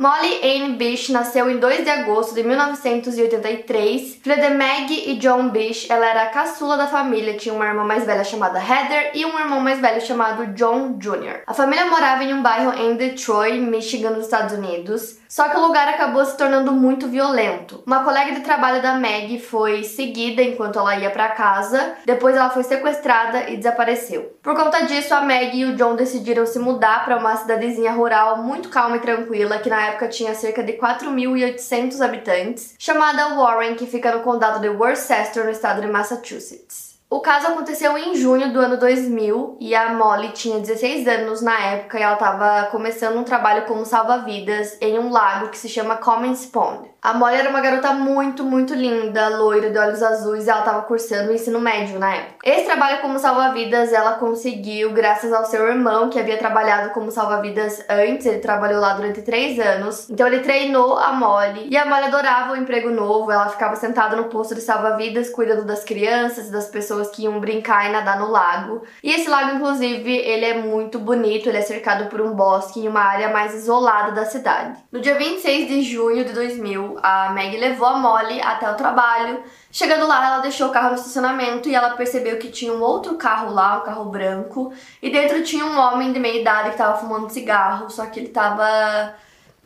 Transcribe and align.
Molly 0.00 0.38
Ann 0.44 0.76
Bish 0.76 1.08
nasceu 1.08 1.50
em 1.50 1.58
2 1.58 1.82
de 1.82 1.90
agosto 1.90 2.32
de 2.32 2.44
1983. 2.44 4.20
Filha 4.22 4.36
de 4.36 4.54
Maggie 4.54 5.10
e 5.10 5.16
John 5.16 5.48
Bish, 5.48 5.90
ela 5.90 6.06
era 6.06 6.22
a 6.22 6.26
caçula 6.26 6.76
da 6.76 6.86
família, 6.86 7.36
tinha 7.36 7.52
uma 7.52 7.66
irmã 7.66 7.82
mais 7.82 8.04
velha 8.04 8.22
chamada 8.22 8.60
Heather 8.60 9.10
e 9.12 9.26
um 9.26 9.36
irmão 9.36 9.58
mais 9.58 9.80
velho 9.80 10.00
chamado 10.00 10.54
John 10.54 10.92
Jr. 10.98 11.42
A 11.44 11.52
família 11.52 11.86
morava 11.86 12.22
em 12.22 12.32
um 12.32 12.42
bairro 12.42 12.80
em 12.80 12.94
Detroit, 12.94 13.58
Michigan, 13.58 14.10
nos 14.10 14.26
Estados 14.26 14.56
Unidos. 14.56 15.18
Só 15.28 15.48
que 15.48 15.58
o 15.58 15.60
lugar 15.60 15.86
acabou 15.88 16.24
se 16.24 16.36
tornando 16.38 16.72
muito 16.72 17.06
violento. 17.06 17.82
Uma 17.84 18.02
colega 18.02 18.32
de 18.32 18.40
trabalho 18.40 18.80
da 18.80 18.94
Meg 18.94 19.38
foi 19.38 19.84
seguida 19.84 20.42
enquanto 20.42 20.78
ela 20.78 20.96
ia 20.96 21.10
para 21.10 21.28
casa, 21.30 21.96
depois 22.06 22.34
ela 22.34 22.48
foi 22.48 22.62
sequestrada 22.62 23.50
e 23.50 23.56
desapareceu. 23.56 24.38
Por 24.42 24.54
conta 24.54 24.86
disso, 24.86 25.14
a 25.14 25.20
Meg 25.20 25.54
e 25.54 25.66
o 25.66 25.76
John 25.76 25.96
decidiram 25.96 26.46
se 26.46 26.58
mudar 26.58 27.04
para 27.04 27.18
uma 27.18 27.36
cidadezinha 27.36 27.92
rural 27.92 28.38
muito 28.38 28.70
calma 28.70 28.96
e 28.96 29.00
tranquila, 29.00 29.58
que 29.58 29.68
na 29.68 29.87
época 29.88 30.08
tinha 30.08 30.34
cerca 30.34 30.62
de 30.62 30.74
4.800 30.74 32.00
habitantes, 32.00 32.74
chamada 32.78 33.34
Warren, 33.34 33.74
que 33.74 33.86
fica 33.86 34.14
no 34.14 34.22
condado 34.22 34.60
de 34.60 34.68
Worcester, 34.68 35.44
no 35.44 35.50
estado 35.50 35.80
de 35.80 35.86
Massachusetts. 35.86 36.88
O 37.10 37.20
caso 37.20 37.46
aconteceu 37.46 37.96
em 37.96 38.14
junho 38.14 38.52
do 38.52 38.60
ano 38.60 38.76
2000 38.76 39.56
e 39.58 39.74
a 39.74 39.94
Molly 39.94 40.28
tinha 40.32 40.60
16 40.60 41.08
anos 41.08 41.40
na 41.40 41.58
época 41.58 41.98
e 41.98 42.02
ela 42.02 42.12
estava 42.12 42.66
começando 42.70 43.16
um 43.16 43.24
trabalho 43.24 43.64
como 43.64 43.86
salva-vidas 43.86 44.76
em 44.78 44.98
um 44.98 45.10
lago 45.10 45.48
que 45.48 45.56
se 45.56 45.70
chama 45.70 45.96
Commons 45.96 46.44
Pond. 46.44 46.86
A 47.00 47.14
Molly 47.14 47.36
era 47.36 47.48
uma 47.48 47.60
garota 47.60 47.92
muito, 47.92 48.44
muito 48.44 48.74
linda, 48.74 49.28
loira, 49.28 49.70
de 49.70 49.78
olhos 49.78 50.02
azuis 50.02 50.46
e 50.46 50.50
ela 50.50 50.60
estava 50.60 50.82
cursando 50.82 51.30
o 51.30 51.34
ensino 51.34 51.60
médio 51.60 51.98
na 51.98 52.14
época. 52.14 52.38
Esse 52.44 52.64
trabalho 52.64 53.00
como 53.00 53.18
salva-vidas 53.18 53.92
ela 53.92 54.14
conseguiu 54.14 54.92
graças 54.92 55.32
ao 55.32 55.44
seu 55.44 55.66
irmão 55.68 56.10
que 56.10 56.18
havia 56.18 56.36
trabalhado 56.36 56.90
como 56.90 57.10
salva-vidas 57.10 57.84
antes, 57.88 58.26
ele 58.26 58.40
trabalhou 58.40 58.80
lá 58.80 58.94
durante 58.94 59.22
três 59.22 59.58
anos. 59.58 60.10
Então 60.10 60.26
ele 60.26 60.40
treinou 60.40 60.98
a 60.98 61.12
Molly 61.12 61.68
e 61.70 61.76
a 61.76 61.86
Molly 61.86 62.06
adorava 62.06 62.52
o 62.52 62.56
emprego 62.56 62.90
novo, 62.90 63.30
ela 63.30 63.48
ficava 63.48 63.76
sentada 63.76 64.16
no 64.16 64.24
posto 64.24 64.54
de 64.54 64.60
salva-vidas 64.60 65.30
cuidando 65.30 65.64
das 65.64 65.84
crianças 65.84 66.50
das 66.50 66.66
pessoas 66.66 66.98
pessoas 66.98 67.10
que 67.10 67.22
iam 67.22 67.40
brincar 67.40 67.88
e 67.88 67.92
nadar 67.92 68.18
no 68.18 68.30
lago. 68.30 68.82
E 69.02 69.10
esse 69.10 69.28
lago, 69.28 69.56
inclusive, 69.56 70.10
ele 70.10 70.44
é 70.44 70.54
muito 70.54 70.98
bonito, 70.98 71.48
ele 71.48 71.58
é 71.58 71.62
cercado 71.62 72.08
por 72.08 72.20
um 72.20 72.32
bosque 72.32 72.80
em 72.80 72.88
uma 72.88 73.00
área 73.00 73.28
mais 73.28 73.54
isolada 73.54 74.12
da 74.12 74.24
cidade. 74.24 74.78
No 74.90 75.00
dia 75.00 75.16
26 75.16 75.68
de 75.68 75.82
junho 75.82 76.24
de 76.24 76.32
2000, 76.32 76.87
a 77.02 77.30
Meg 77.30 77.56
levou 77.56 77.86
a 77.86 77.98
Molly 77.98 78.40
até 78.40 78.70
o 78.70 78.74
trabalho. 78.74 79.42
Chegando 79.70 80.06
lá, 80.06 80.26
ela 80.26 80.38
deixou 80.38 80.68
o 80.68 80.72
carro 80.72 80.90
no 80.90 80.94
estacionamento 80.94 81.68
e 81.68 81.74
ela 81.74 81.90
percebeu 81.90 82.38
que 82.38 82.50
tinha 82.50 82.72
um 82.72 82.80
outro 82.80 83.16
carro 83.16 83.52
lá, 83.52 83.78
um 83.78 83.84
carro 83.84 84.04
branco, 84.06 84.72
e 85.02 85.10
dentro 85.10 85.42
tinha 85.42 85.64
um 85.64 85.78
homem 85.78 86.12
de 86.12 86.18
meia 86.18 86.40
idade 86.40 86.68
que 86.68 86.74
estava 86.74 86.98
fumando 86.98 87.30
cigarro, 87.30 87.90
só 87.90 88.06
que 88.06 88.20
ele 88.20 88.28
estava 88.28 89.14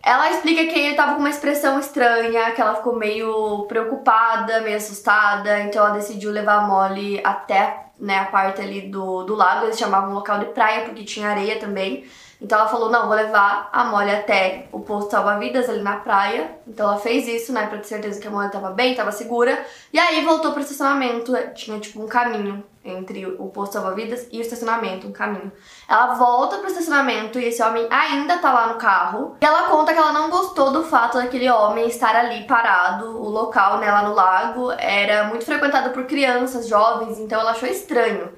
ela 0.05 0.33
explica 0.33 0.67
que 0.67 0.79
ele 0.79 0.97
tava 0.97 1.15
com 1.15 1.21
uma 1.21 1.31
expressão 1.31 1.79
estranha, 1.79 2.51
que 2.51 2.61
ela 2.61 2.75
ficou 2.75 2.97
meio 2.97 3.67
preocupada, 3.69 4.61
meio 4.61 4.77
assustada, 4.77 5.61
então 5.61 5.87
ela 5.87 5.95
decidiu 5.95 6.33
levar 6.33 6.55
a 6.55 6.61
Molly 6.63 7.21
até 7.23 7.87
né, 8.01 8.19
a 8.19 8.25
parte 8.25 8.61
ali 8.61 8.89
do, 8.89 9.23
do 9.23 9.37
lago, 9.37 9.67
eles 9.67 9.79
chamavam 9.79 10.11
um 10.11 10.15
local 10.15 10.41
de 10.41 10.47
praia 10.47 10.85
porque 10.85 11.05
tinha 11.05 11.29
areia 11.29 11.61
também. 11.61 12.05
Então 12.43 12.59
ela 12.59 12.69
falou: 12.69 12.91
não, 12.91 13.07
vou 13.07 13.15
levar 13.15 13.71
a 13.73 13.85
Molly 13.85 14.11
até 14.11 14.67
o 14.73 14.81
posto 14.81 15.13
salva-vidas 15.13 15.69
ali 15.69 15.81
na 15.81 15.97
praia. 15.97 16.51
Então 16.67 16.89
ela 16.89 16.99
fez 16.99 17.29
isso, 17.29 17.53
né, 17.53 17.67
pra 17.69 17.79
ter 17.79 17.87
certeza 17.87 18.21
que 18.21 18.27
a 18.27 18.31
Molly 18.31 18.51
tava 18.51 18.71
bem, 18.71 18.95
tava 18.95 19.13
segura. 19.13 19.65
E 19.93 19.99
aí 19.99 20.25
voltou 20.25 20.51
pro 20.53 20.61
estacionamento, 20.61 21.33
tinha 21.55 21.79
tipo 21.79 22.03
um 22.03 22.09
caminho 22.09 22.65
entre 22.85 23.25
o 23.25 23.47
posto 23.47 23.75
salva-vidas 23.75 24.27
e 24.33 24.39
o 24.39 24.41
estacionamento, 24.41 25.07
um 25.07 25.13
caminho. 25.13 25.53
Ela 25.89 26.15
volta 26.15 26.59
pro 26.59 26.67
estacionamento 26.67 27.39
e 27.39 27.45
esse 27.45 27.63
homem 27.63 27.87
ainda 27.89 28.39
tá 28.39 28.53
lá 28.53 28.67
no 28.67 28.75
carro. 28.75 29.37
E 29.41 29.45
ela 29.45 29.69
conta 29.69 29.93
que 29.93 29.99
ela 29.99 30.13
não 30.13 30.29
gostou 30.29 30.73
do 30.73 30.83
fato 30.83 31.19
daquele 31.19 31.49
homem 31.49 31.87
estar 31.87 32.17
ali 32.17 32.45
parado. 32.45 33.23
O 33.23 33.29
local, 33.29 33.79
né, 33.79 33.89
lá 33.89 34.03
no 34.03 34.15
lago, 34.15 34.73
era 34.73 35.25
muito 35.25 35.45
frequentado 35.45 35.91
por 35.91 36.07
crianças, 36.07 36.67
jovens, 36.67 37.21
então 37.21 37.41
ela 37.41 37.53
achou 37.53 37.69
estranho. 37.69 38.33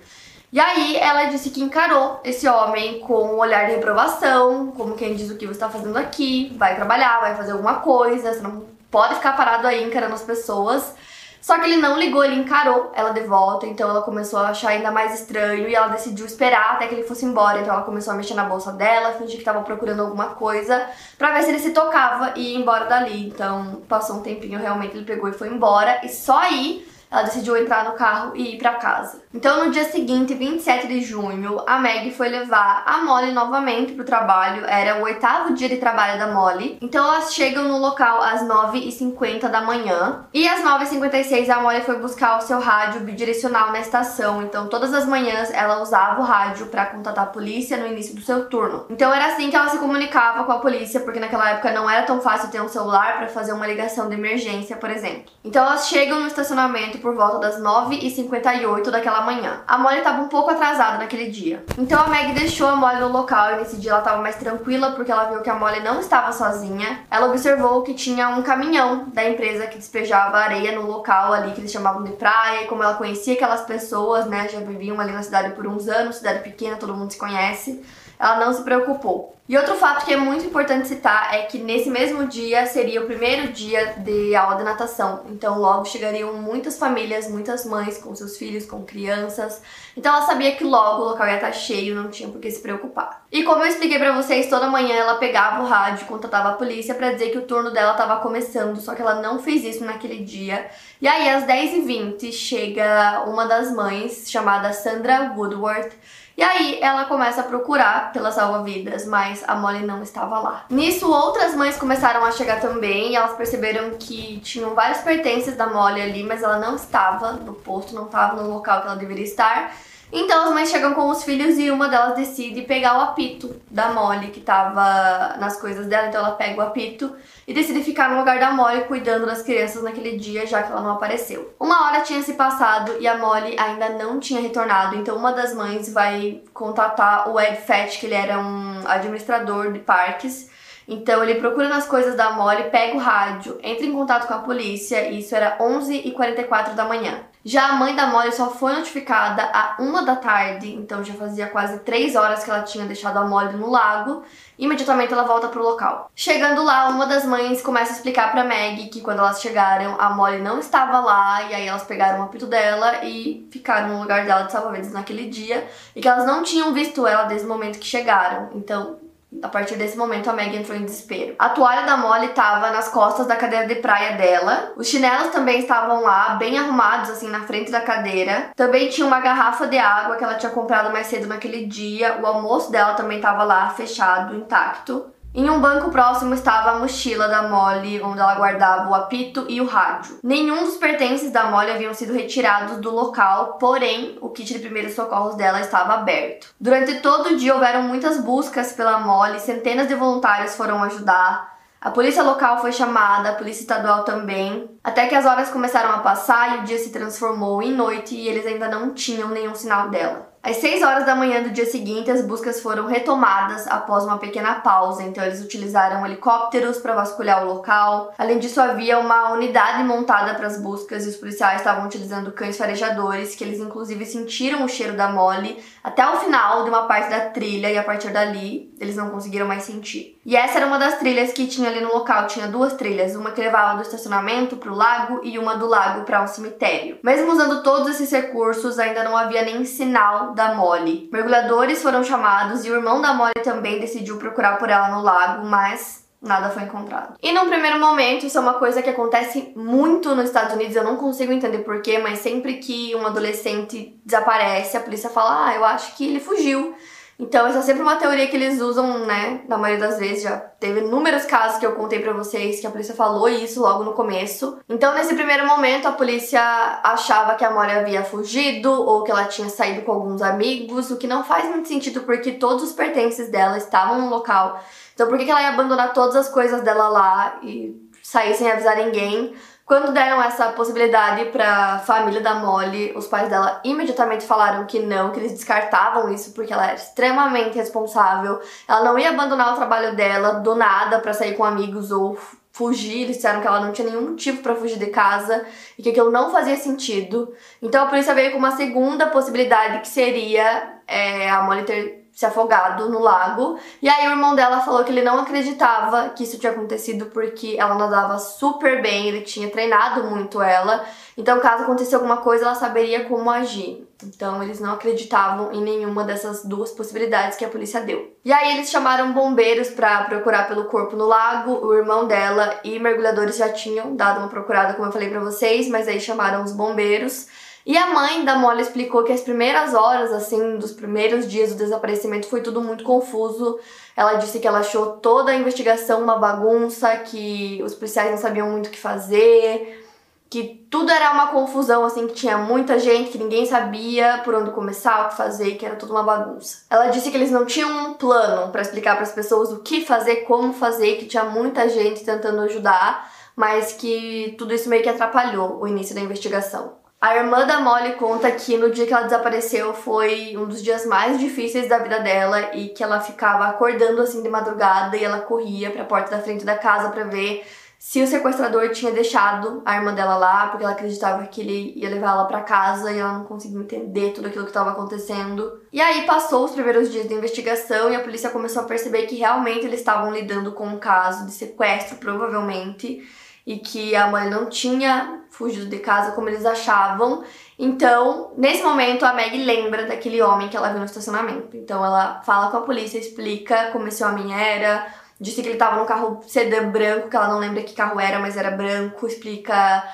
E 0.54 0.60
aí 0.60 0.96
ela 0.98 1.24
disse 1.24 1.50
que 1.50 1.60
encarou 1.60 2.20
esse 2.22 2.46
homem 2.46 3.00
com 3.00 3.34
um 3.34 3.38
olhar 3.38 3.66
de 3.66 3.72
reprovação, 3.72 4.68
como 4.68 4.94
quem 4.94 5.16
diz 5.16 5.28
o 5.28 5.36
que 5.36 5.46
você 5.46 5.54
está 5.54 5.68
fazendo 5.68 5.96
aqui, 5.96 6.54
vai 6.56 6.76
trabalhar, 6.76 7.18
vai 7.18 7.34
fazer 7.34 7.50
alguma 7.50 7.80
coisa, 7.80 8.32
você 8.32 8.40
não 8.40 8.62
pode 8.88 9.16
ficar 9.16 9.36
parado 9.36 9.66
aí 9.66 9.82
encarando 9.82 10.14
as 10.14 10.22
pessoas. 10.22 10.94
Só 11.40 11.58
que 11.58 11.64
ele 11.64 11.78
não 11.78 11.98
ligou, 11.98 12.24
ele 12.24 12.36
encarou 12.36 12.92
ela 12.94 13.10
de 13.10 13.22
volta, 13.22 13.66
então 13.66 13.90
ela 13.90 14.02
começou 14.02 14.38
a 14.38 14.50
achar 14.50 14.68
ainda 14.68 14.92
mais 14.92 15.22
estranho 15.22 15.68
e 15.68 15.74
ela 15.74 15.88
decidiu 15.88 16.24
esperar 16.24 16.74
até 16.74 16.86
que 16.86 16.94
ele 16.94 17.02
fosse 17.02 17.24
embora. 17.24 17.58
Então 17.58 17.74
ela 17.74 17.82
começou 17.82 18.12
a 18.12 18.16
mexer 18.16 18.34
na 18.34 18.44
bolsa 18.44 18.70
dela, 18.70 19.14
fingir 19.14 19.34
que 19.34 19.38
estava 19.38 19.60
procurando 19.62 20.02
alguma 20.02 20.36
coisa 20.36 20.88
para 21.18 21.32
ver 21.32 21.42
se 21.42 21.48
ele 21.48 21.58
se 21.58 21.72
tocava 21.72 22.32
e 22.36 22.54
ir 22.54 22.60
embora 22.60 22.84
dali. 22.84 23.26
Então 23.26 23.82
passou 23.88 24.18
um 24.18 24.22
tempinho, 24.22 24.60
realmente 24.60 24.96
ele 24.96 25.04
pegou 25.04 25.28
e 25.28 25.32
foi 25.32 25.48
embora. 25.48 26.00
E 26.04 26.08
só 26.08 26.38
aí 26.38 26.93
ela 27.14 27.22
decidiu 27.22 27.56
entrar 27.56 27.84
no 27.84 27.92
carro 27.92 28.32
e 28.34 28.54
ir 28.54 28.58
para 28.58 28.74
casa. 28.74 29.22
Então, 29.32 29.64
no 29.64 29.70
dia 29.70 29.84
seguinte, 29.84 30.34
27 30.34 30.88
de 30.88 31.00
junho, 31.00 31.62
a 31.66 31.78
Meg 31.78 32.10
foi 32.10 32.28
levar 32.28 32.82
a 32.84 32.98
Molly 32.98 33.32
novamente 33.32 33.92
pro 33.92 34.04
trabalho. 34.04 34.64
Era 34.66 34.98
o 34.98 35.02
oitavo 35.02 35.54
dia 35.54 35.68
de 35.68 35.76
trabalho 35.76 36.18
da 36.18 36.28
Molly. 36.28 36.76
Então, 36.80 37.06
elas 37.06 37.32
chegam 37.32 37.64
no 37.64 37.78
local 37.78 38.20
às 38.20 38.42
9h50 38.42 39.48
da 39.48 39.60
manhã. 39.60 40.24
E 40.34 40.48
às 40.48 40.60
9h56, 40.60 41.48
a 41.50 41.60
Molly 41.60 41.82
foi 41.82 41.98
buscar 41.98 42.38
o 42.38 42.40
seu 42.40 42.58
rádio 42.58 43.00
bidirecional 43.02 43.70
na 43.70 43.78
estação. 43.78 44.42
Então, 44.42 44.68
todas 44.68 44.92
as 44.92 45.06
manhãs, 45.06 45.52
ela 45.52 45.80
usava 45.80 46.20
o 46.20 46.24
rádio 46.24 46.66
para 46.66 46.86
contatar 46.86 47.24
a 47.24 47.28
polícia 47.28 47.76
no 47.76 47.86
início 47.86 48.14
do 48.14 48.22
seu 48.22 48.46
turno. 48.46 48.86
Então, 48.90 49.12
era 49.14 49.26
assim 49.26 49.50
que 49.50 49.56
ela 49.56 49.68
se 49.68 49.78
comunicava 49.78 50.42
com 50.42 50.52
a 50.52 50.58
polícia, 50.58 51.00
porque 51.00 51.20
naquela 51.20 51.50
época 51.50 51.72
não 51.72 51.88
era 51.88 52.04
tão 52.04 52.20
fácil 52.20 52.50
ter 52.50 52.60
um 52.60 52.68
celular 52.68 53.18
para 53.18 53.28
fazer 53.28 53.52
uma 53.52 53.66
ligação 53.66 54.08
de 54.08 54.14
emergência, 54.14 54.76
por 54.76 54.90
exemplo. 54.90 55.32
Então, 55.44 55.64
elas 55.64 55.88
chegam 55.88 56.20
no 56.20 56.26
estacionamento 56.26 56.98
por 57.04 57.14
volta 57.14 57.38
das 57.38 57.60
9h58 57.60 58.90
daquela 58.90 59.20
manhã. 59.20 59.60
A 59.68 59.76
Molly 59.76 59.98
estava 59.98 60.22
um 60.22 60.28
pouco 60.28 60.50
atrasada 60.50 60.96
naquele 60.96 61.30
dia. 61.30 61.62
Então 61.76 62.00
a 62.00 62.08
Meg 62.08 62.32
deixou 62.32 62.66
a 62.66 62.74
Molly 62.74 62.98
no 62.98 63.08
local 63.08 63.52
e 63.52 63.56
nesse 63.56 63.76
dia 63.76 63.90
ela 63.90 64.00
estava 64.00 64.22
mais 64.22 64.36
tranquila 64.36 64.92
porque 64.92 65.12
ela 65.12 65.24
viu 65.24 65.42
que 65.42 65.50
a 65.50 65.54
Molly 65.54 65.80
não 65.80 66.00
estava 66.00 66.32
sozinha. 66.32 67.00
Ela 67.10 67.26
observou 67.26 67.82
que 67.82 67.92
tinha 67.92 68.30
um 68.30 68.42
caminhão 68.42 69.04
da 69.12 69.28
empresa 69.28 69.66
que 69.66 69.76
despejava 69.76 70.38
areia 70.38 70.72
no 70.72 70.86
local 70.86 71.34
ali 71.34 71.52
que 71.52 71.60
eles 71.60 71.70
chamavam 71.70 72.02
de 72.02 72.12
praia 72.12 72.62
e 72.62 72.68
como 72.68 72.82
ela 72.82 72.94
conhecia 72.94 73.34
aquelas 73.34 73.60
pessoas, 73.60 74.24
né, 74.24 74.48
já 74.48 74.60
viviam 74.60 74.98
ali 74.98 75.12
na 75.12 75.22
cidade 75.22 75.52
por 75.52 75.66
uns 75.66 75.86
anos, 75.88 76.16
cidade 76.16 76.38
pequena, 76.38 76.78
todo 76.78 76.94
mundo 76.94 77.12
se 77.12 77.18
conhece 77.18 77.84
ela 78.18 78.44
não 78.44 78.52
se 78.52 78.62
preocupou. 78.62 79.34
E 79.46 79.58
outro 79.58 79.74
fato 79.74 80.06
que 80.06 80.12
é 80.14 80.16
muito 80.16 80.46
importante 80.46 80.88
citar 80.88 81.34
é 81.34 81.42
que 81.42 81.58
nesse 81.58 81.90
mesmo 81.90 82.26
dia 82.26 82.64
seria 82.64 83.02
o 83.02 83.04
primeiro 83.04 83.52
dia 83.52 83.92
de 83.98 84.34
aula 84.34 84.56
de 84.56 84.62
natação. 84.62 85.26
Então 85.28 85.58
logo 85.58 85.84
chegariam 85.84 86.32
muitas 86.32 86.78
famílias, 86.78 87.28
muitas 87.28 87.66
mães 87.66 87.98
com 87.98 88.14
seus 88.14 88.38
filhos, 88.38 88.64
com 88.64 88.82
crianças. 88.84 89.60
Então 89.94 90.16
ela 90.16 90.24
sabia 90.24 90.56
que 90.56 90.64
logo 90.64 91.02
o 91.02 91.04
local 91.10 91.26
ia 91.26 91.34
estar 91.34 91.52
cheio, 91.52 91.94
não 91.94 92.08
tinha 92.08 92.30
por 92.30 92.40
que 92.40 92.50
se 92.50 92.62
preocupar. 92.62 93.26
E 93.30 93.42
como 93.42 93.62
eu 93.62 93.66
expliquei 93.66 93.98
para 93.98 94.12
vocês, 94.12 94.48
toda 94.48 94.66
manhã 94.68 94.94
ela 94.94 95.16
pegava 95.16 95.62
o 95.62 95.66
rádio, 95.66 96.06
contatava 96.06 96.48
a 96.48 96.54
polícia 96.54 96.94
para 96.94 97.12
dizer 97.12 97.28
que 97.30 97.38
o 97.38 97.42
turno 97.42 97.70
dela 97.70 97.92
estava 97.92 98.22
começando, 98.22 98.80
só 98.80 98.94
que 98.94 99.02
ela 99.02 99.20
não 99.20 99.38
fez 99.38 99.62
isso 99.62 99.84
naquele 99.84 100.24
dia. 100.24 100.70
E 101.02 101.06
aí 101.06 101.28
às 101.28 101.44
10h20 101.44 102.32
chega 102.32 103.24
uma 103.26 103.44
das 103.44 103.70
mães, 103.70 104.24
chamada 104.30 104.72
Sandra 104.72 105.34
Woodward, 105.36 105.90
e 106.36 106.42
aí 106.42 106.78
ela 106.80 107.04
começa 107.04 107.42
a 107.42 107.44
procurar 107.44 108.12
pela 108.12 108.32
salva-vidas, 108.32 109.06
mas 109.06 109.44
a 109.46 109.54
Molly 109.54 109.86
não 109.86 110.02
estava 110.02 110.40
lá. 110.40 110.64
Nisso, 110.68 111.08
outras 111.10 111.54
mães 111.54 111.76
começaram 111.76 112.24
a 112.24 112.32
chegar 112.32 112.60
também 112.60 113.12
e 113.12 113.16
elas 113.16 113.36
perceberam 113.36 113.90
que 113.98 114.40
tinham 114.40 114.74
vários 114.74 114.98
pertences 114.98 115.56
da 115.56 115.68
Molly 115.68 116.02
ali, 116.02 116.22
mas 116.24 116.42
ela 116.42 116.58
não 116.58 116.74
estava 116.74 117.32
no 117.32 117.54
posto, 117.54 117.94
não 117.94 118.06
estava 118.06 118.42
no 118.42 118.50
local 118.50 118.80
que 118.80 118.88
ela 118.88 118.96
deveria 118.96 119.24
estar. 119.24 119.72
Então 120.12 120.44
as 120.44 120.52
mães 120.52 120.70
chegam 120.70 120.94
com 120.94 121.08
os 121.08 121.24
filhos 121.24 121.58
e 121.58 121.70
uma 121.70 121.88
delas 121.88 122.14
decide 122.14 122.62
pegar 122.62 122.98
o 122.98 123.00
apito 123.00 123.60
da 123.70 123.88
Molly 123.88 124.28
que 124.28 124.40
tava 124.40 125.36
nas 125.38 125.56
coisas 125.60 125.86
dela, 125.86 126.06
então 126.06 126.20
ela 126.20 126.36
pega 126.36 126.56
o 126.58 126.60
apito 126.64 127.16
e 127.48 127.52
decide 127.52 127.82
ficar 127.82 128.10
no 128.10 128.18
lugar 128.18 128.38
da 128.38 128.52
Molly 128.52 128.84
cuidando 128.84 129.26
das 129.26 129.42
crianças 129.42 129.82
naquele 129.82 130.16
dia, 130.16 130.46
já 130.46 130.62
que 130.62 130.70
ela 130.70 130.82
não 130.82 130.92
apareceu. 130.92 131.52
Uma 131.58 131.86
hora 131.86 132.02
tinha 132.02 132.22
se 132.22 132.34
passado 132.34 132.92
e 133.00 133.08
a 133.08 133.18
Molly 133.18 133.56
ainda 133.58 133.88
não 133.90 134.20
tinha 134.20 134.40
retornado, 134.40 134.94
então 134.94 135.16
uma 135.16 135.32
das 135.32 135.52
mães 135.52 135.92
vai 135.92 136.42
contatar 136.52 137.28
o 137.28 137.40
Ed 137.40 137.56
Fett, 137.56 137.98
que 137.98 138.06
ele 138.06 138.14
era 138.14 138.38
um 138.38 138.82
administrador 138.86 139.72
de 139.72 139.80
parques, 139.80 140.48
Então 140.86 141.22
ele 141.22 141.36
procura 141.36 141.68
nas 141.68 141.86
coisas 141.86 142.14
da 142.14 142.32
Molly, 142.32 142.64
pega 142.70 142.94
o 142.96 143.00
rádio, 143.00 143.58
entra 143.62 143.86
em 143.86 143.92
contato 143.92 144.26
com 144.26 144.34
a 144.34 144.38
polícia, 144.38 145.08
e 145.08 145.20
isso 145.20 145.34
era 145.34 145.56
11h44 145.58 146.74
da 146.74 146.84
manhã. 146.84 147.20
Já 147.46 147.68
a 147.68 147.72
mãe 147.74 147.94
da 147.94 148.06
Molly 148.06 148.32
só 148.32 148.50
foi 148.50 148.72
notificada 148.72 149.42
a 149.52 149.76
uma 149.78 150.02
da 150.02 150.16
tarde, 150.16 150.74
então 150.74 151.04
já 151.04 151.12
fazia 151.12 151.46
quase 151.46 151.80
três 151.80 152.16
horas 152.16 152.42
que 152.42 152.50
ela 152.50 152.62
tinha 152.62 152.86
deixado 152.86 153.18
a 153.18 153.24
Molly 153.24 153.54
no 153.54 153.70
lago. 153.70 154.22
Imediatamente 154.58 155.12
ela 155.12 155.24
volta 155.24 155.48
pro 155.48 155.62
local. 155.62 156.10
Chegando 156.14 156.64
lá, 156.64 156.88
uma 156.88 157.06
das 157.06 157.26
mães 157.26 157.60
começa 157.60 157.92
a 157.92 157.96
explicar 157.96 158.32
pra 158.32 158.44
Meg 158.44 158.88
que 158.88 159.02
quando 159.02 159.18
elas 159.18 159.42
chegaram, 159.42 160.00
a 160.00 160.08
Molly 160.08 160.40
não 160.40 160.58
estava 160.58 161.00
lá, 161.00 161.42
e 161.42 161.54
aí 161.54 161.66
elas 161.66 161.84
pegaram 161.84 162.20
o 162.20 162.22
apito 162.22 162.46
dela 162.46 163.04
e 163.04 163.46
ficaram 163.50 163.88
no 163.88 164.00
lugar 164.00 164.24
dela 164.24 164.44
de 164.44 164.52
salva-vidas 164.52 164.92
naquele 164.92 165.28
dia, 165.28 165.68
e 165.94 166.00
que 166.00 166.08
elas 166.08 166.24
não 166.24 166.42
tinham 166.42 166.72
visto 166.72 167.06
ela 167.06 167.24
desde 167.24 167.46
o 167.46 167.50
momento 167.50 167.78
que 167.78 167.86
chegaram. 167.86 168.48
Então, 168.54 169.03
a 169.42 169.48
partir 169.48 169.76
desse 169.76 169.96
momento, 169.96 170.28
a 170.30 170.32
Meg 170.32 170.56
entrou 170.56 170.76
em 170.76 170.84
desespero. 170.84 171.34
A 171.38 171.50
toalha 171.50 171.82
da 171.82 171.96
Molly 171.96 172.26
estava 172.26 172.70
nas 172.70 172.88
costas 172.88 173.26
da 173.26 173.36
cadeira 173.36 173.66
de 173.66 173.76
praia 173.76 174.16
dela. 174.16 174.72
Os 174.76 174.86
chinelos 174.86 175.28
também 175.28 175.60
estavam 175.60 176.02
lá, 176.02 176.36
bem 176.36 176.58
arrumados, 176.58 177.10
assim, 177.10 177.28
na 177.28 177.40
frente 177.42 177.70
da 177.70 177.80
cadeira. 177.80 178.50
Também 178.56 178.88
tinha 178.88 179.06
uma 179.06 179.20
garrafa 179.20 179.66
de 179.66 179.78
água 179.78 180.16
que 180.16 180.24
ela 180.24 180.34
tinha 180.34 180.50
comprado 180.50 180.92
mais 180.92 181.06
cedo 181.06 181.26
naquele 181.26 181.66
dia. 181.66 182.18
O 182.20 182.26
almoço 182.26 182.70
dela 182.70 182.94
também 182.94 183.18
estava 183.18 183.44
lá, 183.44 183.68
fechado, 183.70 184.34
intacto. 184.34 185.13
Em 185.36 185.50
um 185.50 185.60
banco 185.60 185.90
próximo 185.90 186.32
estava 186.32 186.70
a 186.70 186.78
mochila 186.78 187.26
da 187.26 187.48
Molly, 187.48 188.00
onde 188.00 188.20
ela 188.20 188.36
guardava 188.36 188.88
o 188.88 188.94
apito 188.94 189.44
e 189.48 189.60
o 189.60 189.66
rádio. 189.66 190.20
Nenhum 190.22 190.62
dos 190.62 190.76
pertences 190.76 191.32
da 191.32 191.50
Molly 191.50 191.72
haviam 191.72 191.92
sido 191.92 192.12
retirados 192.12 192.76
do 192.76 192.94
local, 192.94 193.54
porém, 193.54 194.16
o 194.20 194.28
kit 194.28 194.52
de 194.52 194.60
primeiros 194.60 194.94
socorros 194.94 195.34
dela 195.34 195.58
estava 195.58 195.94
aberto. 195.94 196.54
Durante 196.60 197.00
todo 197.00 197.30
o 197.30 197.36
dia 197.36 197.52
houveram 197.52 197.82
muitas 197.82 198.20
buscas 198.20 198.74
pela 198.74 199.00
Molly, 199.00 199.40
centenas 199.40 199.88
de 199.88 199.96
voluntários 199.96 200.54
foram 200.54 200.80
ajudar. 200.84 201.52
A 201.80 201.90
polícia 201.90 202.22
local 202.22 202.60
foi 202.60 202.70
chamada, 202.70 203.30
a 203.30 203.34
polícia 203.34 203.62
estadual 203.62 204.04
também, 204.04 204.70
até 204.84 205.08
que 205.08 205.16
as 205.16 205.26
horas 205.26 205.50
começaram 205.50 205.90
a 205.90 205.98
passar 205.98 206.58
e 206.58 206.60
o 206.60 206.62
dia 206.62 206.78
se 206.78 206.92
transformou 206.92 207.60
em 207.60 207.72
noite 207.72 208.14
e 208.14 208.28
eles 208.28 208.46
ainda 208.46 208.68
não 208.68 208.94
tinham 208.94 209.30
nenhum 209.30 209.56
sinal 209.56 209.90
dela. 209.90 210.33
Às 210.44 210.56
6 210.56 210.82
horas 210.82 211.06
da 211.06 211.16
manhã 211.16 211.42
do 211.42 211.48
dia 211.48 211.64
seguinte, 211.64 212.10
as 212.10 212.20
buscas 212.20 212.60
foram 212.60 212.84
retomadas 212.84 213.66
após 213.66 214.04
uma 214.04 214.18
pequena 214.18 214.56
pausa, 214.56 215.02
então 215.02 215.24
eles 215.24 215.42
utilizaram 215.42 216.04
helicópteros 216.04 216.76
para 216.76 216.94
vasculhar 216.94 217.42
o 217.42 217.46
local. 217.46 218.12
Além 218.18 218.38
disso, 218.38 218.60
havia 218.60 218.98
uma 218.98 219.32
unidade 219.32 219.82
montada 219.84 220.34
para 220.34 220.46
as 220.46 220.60
buscas 220.60 221.06
e 221.06 221.08
os 221.08 221.16
policiais 221.16 221.60
estavam 221.60 221.86
utilizando 221.86 222.30
cães 222.30 222.58
farejadores, 222.58 223.34
que 223.34 223.42
eles 223.42 223.58
inclusive 223.58 224.04
sentiram 224.04 224.66
o 224.66 224.68
cheiro 224.68 224.94
da 224.94 225.08
mole 225.08 225.64
até 225.82 226.06
o 226.06 226.18
final 226.18 226.62
de 226.62 226.68
uma 226.68 226.82
parte 226.82 227.08
da 227.08 227.20
trilha 227.30 227.72
e 227.72 227.78
a 227.78 227.82
partir 227.82 228.10
dali 228.10 228.70
eles 228.78 228.96
não 228.96 229.08
conseguiram 229.08 229.46
mais 229.46 229.62
sentir. 229.62 230.18
E 230.26 230.36
essa 230.36 230.58
era 230.58 230.66
uma 230.66 230.78
das 230.78 230.98
trilhas 230.98 231.32
que 231.32 231.46
tinha 231.46 231.70
ali 231.70 231.80
no 231.80 231.92
local, 231.92 232.26
tinha 232.26 232.48
duas 232.48 232.74
trilhas, 232.74 233.16
uma 233.16 233.30
que 233.30 233.40
levava 233.40 233.76
do 233.76 233.82
estacionamento 233.82 234.56
para 234.56 234.70
o 234.70 234.74
lago 234.74 235.20
e 235.22 235.38
uma 235.38 235.56
do 235.56 235.66
lago 235.66 236.04
para 236.04 236.22
um 236.22 236.26
cemitério. 236.26 236.98
Mesmo 237.02 237.32
usando 237.32 237.62
todos 237.62 237.88
esses 237.88 238.10
recursos, 238.10 238.78
ainda 238.78 239.04
não 239.04 239.16
havia 239.16 239.42
nem 239.42 239.64
sinal 239.64 240.33
da 240.34 240.54
Molly. 240.54 241.08
Mergulhadores 241.12 241.82
foram 241.82 242.04
chamados 242.04 242.64
e 242.64 242.70
o 242.70 242.74
irmão 242.74 243.00
da 243.00 243.14
Molly 243.14 243.32
também 243.42 243.80
decidiu 243.80 244.18
procurar 244.18 244.58
por 244.58 244.68
ela 244.68 244.88
no 244.88 245.02
lago, 245.02 245.46
mas 245.46 246.04
nada 246.20 246.50
foi 246.50 246.62
encontrado. 246.62 247.14
E 247.22 247.32
num 247.32 247.48
primeiro 247.48 247.78
momento, 247.78 248.26
isso 248.26 248.38
é 248.38 248.40
uma 248.40 248.54
coisa 248.54 248.82
que 248.82 248.90
acontece 248.90 249.52
muito 249.54 250.14
nos 250.14 250.24
Estados 250.24 250.54
Unidos, 250.54 250.74
eu 250.74 250.82
não 250.82 250.96
consigo 250.96 251.32
entender 251.32 251.58
porquê, 251.58 251.98
mas 251.98 252.20
sempre 252.20 252.54
que 252.54 252.94
um 252.96 253.06
adolescente 253.06 253.94
desaparece, 254.04 254.76
a 254.76 254.80
polícia 254.80 255.10
fala: 255.10 255.48
Ah, 255.48 255.54
eu 255.54 255.64
acho 255.64 255.94
que 255.96 256.06
ele 256.06 256.20
fugiu. 256.20 256.74
Então, 257.18 257.46
essa 257.46 257.58
é 257.58 257.62
sempre 257.62 257.82
uma 257.82 257.96
teoria 257.96 258.26
que 258.26 258.36
eles 258.36 258.60
usam, 258.60 259.06
né? 259.06 259.42
Na 259.46 259.56
maioria 259.56 259.86
das 259.86 259.98
vezes, 259.98 260.24
já 260.24 260.36
teve 260.36 260.80
inúmeros 260.80 261.24
casos 261.24 261.58
que 261.58 261.66
eu 261.66 261.72
contei 261.76 262.00
para 262.00 262.12
vocês 262.12 262.60
que 262.60 262.66
a 262.66 262.70
polícia 262.70 262.94
falou 262.94 263.28
isso 263.28 263.60
logo 263.60 263.84
no 263.84 263.92
começo. 263.92 264.58
Então, 264.68 264.94
nesse 264.94 265.14
primeiro 265.14 265.46
momento, 265.46 265.86
a 265.86 265.92
polícia 265.92 266.40
achava 266.82 267.36
que 267.36 267.44
a 267.44 267.50
Mori 267.50 267.70
havia 267.70 268.02
fugido 268.02 268.70
ou 268.70 269.04
que 269.04 269.12
ela 269.12 269.26
tinha 269.26 269.48
saído 269.48 269.82
com 269.82 269.92
alguns 269.92 270.22
amigos, 270.22 270.90
o 270.90 270.96
que 270.96 271.06
não 271.06 271.22
faz 271.22 271.48
muito 271.48 271.68
sentido 271.68 272.00
porque 272.02 272.32
todos 272.32 272.64
os 272.64 272.72
pertences 272.72 273.28
dela 273.28 273.56
estavam 273.56 274.00
no 274.00 274.08
local. 274.08 274.60
Então, 274.92 275.08
por 275.08 275.16
que 275.16 275.30
ela 275.30 275.42
ia 275.42 275.50
abandonar 275.50 275.92
todas 275.92 276.16
as 276.16 276.28
coisas 276.28 276.62
dela 276.62 276.88
lá 276.88 277.38
e 277.44 277.80
sair 278.02 278.34
sem 278.34 278.50
avisar 278.50 278.76
ninguém? 278.76 279.34
Quando 279.64 279.92
deram 279.92 280.22
essa 280.22 280.52
possibilidade 280.52 281.24
para 281.26 281.74
a 281.74 281.78
família 281.78 282.20
da 282.20 282.34
Molly, 282.34 282.92
os 282.94 283.06
pais 283.06 283.30
dela 283.30 283.62
imediatamente 283.64 284.26
falaram 284.26 284.66
que 284.66 284.78
não, 284.78 285.10
que 285.10 285.18
eles 285.18 285.32
descartavam 285.32 286.12
isso 286.12 286.34
porque 286.34 286.52
ela 286.52 286.66
era 286.66 286.74
extremamente 286.74 287.56
responsável. 287.56 288.42
Ela 288.68 288.84
não 288.84 288.98
ia 288.98 289.08
abandonar 289.08 289.54
o 289.54 289.56
trabalho 289.56 289.96
dela 289.96 290.34
do 290.34 290.54
nada 290.54 290.98
para 290.98 291.14
sair 291.14 291.34
com 291.34 291.44
amigos 291.44 291.90
ou 291.90 292.18
fugir. 292.52 293.04
Eles 293.04 293.16
disseram 293.16 293.40
que 293.40 293.46
ela 293.46 293.60
não 293.60 293.72
tinha 293.72 293.88
nenhum 293.88 294.10
motivo 294.10 294.42
para 294.42 294.54
fugir 294.54 294.78
de 294.78 294.88
casa 294.88 295.46
e 295.78 295.82
que 295.82 295.88
aquilo 295.88 296.10
não 296.10 296.30
fazia 296.30 296.56
sentido. 296.56 297.34
Então 297.62 297.84
a 297.84 297.88
polícia 297.88 298.14
veio 298.14 298.32
com 298.32 298.38
uma 298.38 298.56
segunda 298.56 299.06
possibilidade 299.06 299.80
que 299.80 299.88
seria 299.88 300.74
é, 300.86 301.30
a 301.30 301.42
Molly 301.42 301.64
ter 301.64 302.03
se 302.14 302.24
afogado 302.24 302.88
no 302.88 303.00
lago. 303.00 303.58
E 303.82 303.88
aí 303.88 304.06
o 304.06 304.12
irmão 304.12 304.36
dela 304.36 304.60
falou 304.60 304.84
que 304.84 304.92
ele 304.92 305.02
não 305.02 305.18
acreditava 305.18 306.10
que 306.10 306.22
isso 306.22 306.38
tinha 306.38 306.52
acontecido 306.52 307.06
porque 307.06 307.56
ela 307.58 307.74
nadava 307.74 308.18
super 308.18 308.80
bem, 308.80 309.08
ele 309.08 309.22
tinha 309.22 309.50
treinado 309.50 310.04
muito 310.04 310.40
ela. 310.40 310.84
Então, 311.16 311.38
caso 311.40 311.64
acontecesse 311.64 311.94
alguma 311.94 312.18
coisa, 312.18 312.44
ela 312.44 312.54
saberia 312.54 313.04
como 313.04 313.30
agir. 313.30 313.86
Então, 314.02 314.42
eles 314.42 314.60
não 314.60 314.72
acreditavam 314.72 315.52
em 315.52 315.60
nenhuma 315.60 316.02
dessas 316.04 316.44
duas 316.44 316.72
possibilidades 316.72 317.38
que 317.38 317.44
a 317.44 317.48
polícia 317.48 317.80
deu. 317.80 318.12
E 318.24 318.32
aí 318.32 318.52
eles 318.52 318.70
chamaram 318.70 319.12
bombeiros 319.12 319.68
para 319.68 320.04
procurar 320.04 320.48
pelo 320.48 320.64
corpo 320.64 320.96
no 320.96 321.06
lago. 321.06 321.64
O 321.64 321.74
irmão 321.74 322.06
dela 322.06 322.60
e 322.64 322.78
mergulhadores 322.78 323.36
já 323.36 323.48
tinham 323.48 323.94
dado 323.94 324.18
uma 324.18 324.28
procurada, 324.28 324.74
como 324.74 324.88
eu 324.88 324.92
falei 324.92 325.08
para 325.08 325.20
vocês, 325.20 325.68
mas 325.68 325.86
aí 325.86 326.00
chamaram 326.00 326.42
os 326.42 326.52
bombeiros. 326.52 327.28
E 327.66 327.78
a 327.78 327.94
mãe 327.94 328.24
da 328.24 328.36
Molly 328.36 328.60
explicou 328.60 329.04
que 329.04 329.12
as 329.12 329.22
primeiras 329.22 329.72
horas, 329.72 330.12
assim, 330.12 330.58
dos 330.58 330.72
primeiros 330.72 331.26
dias 331.26 331.50
do 331.52 331.56
desaparecimento 331.56 332.26
foi 332.26 332.42
tudo 332.42 332.60
muito 332.60 332.84
confuso. 332.84 333.58
Ela 333.96 334.14
disse 334.14 334.38
que 334.38 334.46
ela 334.46 334.58
achou 334.58 334.98
toda 334.98 335.30
a 335.32 335.34
investigação 335.34 336.02
uma 336.02 336.16
bagunça, 336.16 336.94
que 336.98 337.62
os 337.64 337.74
policiais 337.74 338.10
não 338.10 338.18
sabiam 338.18 338.50
muito 338.50 338.66
o 338.66 338.70
que 338.70 338.78
fazer, 338.78 339.82
que 340.28 340.66
tudo 340.68 340.90
era 340.90 341.12
uma 341.12 341.28
confusão, 341.28 341.86
assim, 341.86 342.06
que 342.06 342.12
tinha 342.12 342.36
muita 342.36 342.78
gente, 342.78 343.10
que 343.10 343.18
ninguém 343.18 343.46
sabia 343.46 344.20
por 344.24 344.34
onde 344.34 344.50
começar, 344.50 345.06
o 345.06 345.08
que 345.08 345.16
fazer, 345.16 345.54
que 345.54 345.64
era 345.64 345.76
tudo 345.76 345.92
uma 345.92 346.02
bagunça. 346.02 346.66
Ela 346.68 346.88
disse 346.88 347.10
que 347.10 347.16
eles 347.16 347.30
não 347.30 347.46
tinham 347.46 347.70
um 347.70 347.94
plano 347.94 348.52
para 348.52 348.60
explicar 348.60 348.96
para 348.96 349.04
as 349.04 349.12
pessoas 349.12 349.50
o 349.50 349.60
que 349.60 349.82
fazer, 349.82 350.16
como 350.26 350.52
fazer, 350.52 350.96
que 350.96 351.06
tinha 351.06 351.24
muita 351.24 351.66
gente 351.68 352.04
tentando 352.04 352.42
ajudar, 352.42 353.10
mas 353.34 353.72
que 353.72 354.34
tudo 354.36 354.52
isso 354.52 354.68
meio 354.68 354.82
que 354.82 354.88
atrapalhou 354.88 355.60
o 355.62 355.66
início 355.66 355.94
da 355.94 356.00
investigação. 356.02 356.83
A 357.04 357.16
irmã 357.16 357.46
da 357.46 357.60
Molly 357.60 357.96
conta 357.96 358.30
que 358.30 358.56
no 358.56 358.70
dia 358.70 358.86
que 358.86 358.94
ela 358.94 359.02
desapareceu 359.02 359.74
foi 359.74 360.34
um 360.38 360.46
dos 360.46 360.62
dias 360.62 360.86
mais 360.86 361.20
difíceis 361.20 361.68
da 361.68 361.76
vida 361.76 362.00
dela 362.00 362.56
e 362.56 362.70
que 362.70 362.82
ela 362.82 362.98
ficava 362.98 363.44
acordando 363.44 364.00
assim 364.00 364.22
de 364.22 364.28
madrugada 364.30 364.96
e 364.96 365.04
ela 365.04 365.20
corria 365.20 365.70
para 365.70 365.82
a 365.82 365.84
porta 365.84 366.16
da 366.16 366.22
frente 366.22 366.46
da 366.46 366.56
casa 366.56 366.88
para 366.88 367.04
ver 367.04 367.46
se 367.78 368.02
o 368.02 368.06
sequestrador 368.06 368.70
tinha 368.70 368.90
deixado 368.90 369.60
a 369.66 369.76
irmã 369.76 369.92
dela 369.92 370.16
lá, 370.16 370.46
porque 370.46 370.64
ela 370.64 370.72
acreditava 370.72 371.26
que 371.26 371.42
ele 371.42 371.74
ia 371.76 371.90
levar 371.90 372.12
ela 372.12 372.24
para 372.24 372.40
casa 372.40 372.90
e 372.90 372.98
ela 372.98 373.18
não 373.18 373.24
conseguia 373.24 373.60
entender 373.60 374.12
tudo 374.14 374.28
aquilo 374.28 374.44
que 374.44 374.50
estava 374.50 374.70
acontecendo. 374.70 375.60
E 375.70 375.82
aí 375.82 376.06
passou 376.06 376.46
os 376.46 376.52
primeiros 376.52 376.90
dias 376.90 377.06
de 377.06 377.12
investigação 377.12 377.92
e 377.92 377.96
a 377.96 378.00
polícia 378.00 378.30
começou 378.30 378.62
a 378.62 378.64
perceber 378.64 379.02
que 379.02 379.16
realmente 379.16 379.66
eles 379.66 379.80
estavam 379.80 380.10
lidando 380.10 380.52
com 380.52 380.66
um 380.66 380.78
caso 380.78 381.26
de 381.26 381.32
sequestro, 381.32 381.98
provavelmente 381.98 383.06
e 383.46 383.58
que 383.58 383.94
a 383.94 384.06
mãe 384.06 384.30
não 384.30 384.48
tinha 384.48 385.22
fugido 385.28 385.66
de 385.66 385.78
casa 385.78 386.12
como 386.12 386.28
eles 386.28 386.46
achavam. 386.46 387.22
Então, 387.58 388.32
nesse 388.36 388.62
momento, 388.62 389.04
a 389.04 389.12
Meg 389.12 389.36
lembra 389.36 389.86
daquele 389.86 390.22
homem 390.22 390.48
que 390.48 390.56
ela 390.56 390.70
viu 390.70 390.78
no 390.78 390.84
estacionamento. 390.84 391.56
Então, 391.56 391.84
ela 391.84 392.22
fala 392.22 392.50
com 392.50 392.58
a 392.58 392.62
polícia, 392.62 392.98
explica 392.98 393.70
como 393.70 393.88
esse 393.88 394.02
homem 394.02 394.32
era, 394.32 394.86
disse 395.20 395.42
que 395.42 395.48
ele 395.48 395.54
estava 395.54 395.76
num 395.76 395.86
carro 395.86 396.20
sedã 396.26 396.70
branco, 396.70 397.10
que 397.10 397.16
ela 397.16 397.28
não 397.28 397.38
lembra 397.38 397.62
que 397.62 397.74
carro 397.74 398.00
era, 398.00 398.18
mas 398.18 398.36
era 398.36 398.50
branco, 398.50 399.06
explica 399.06 399.84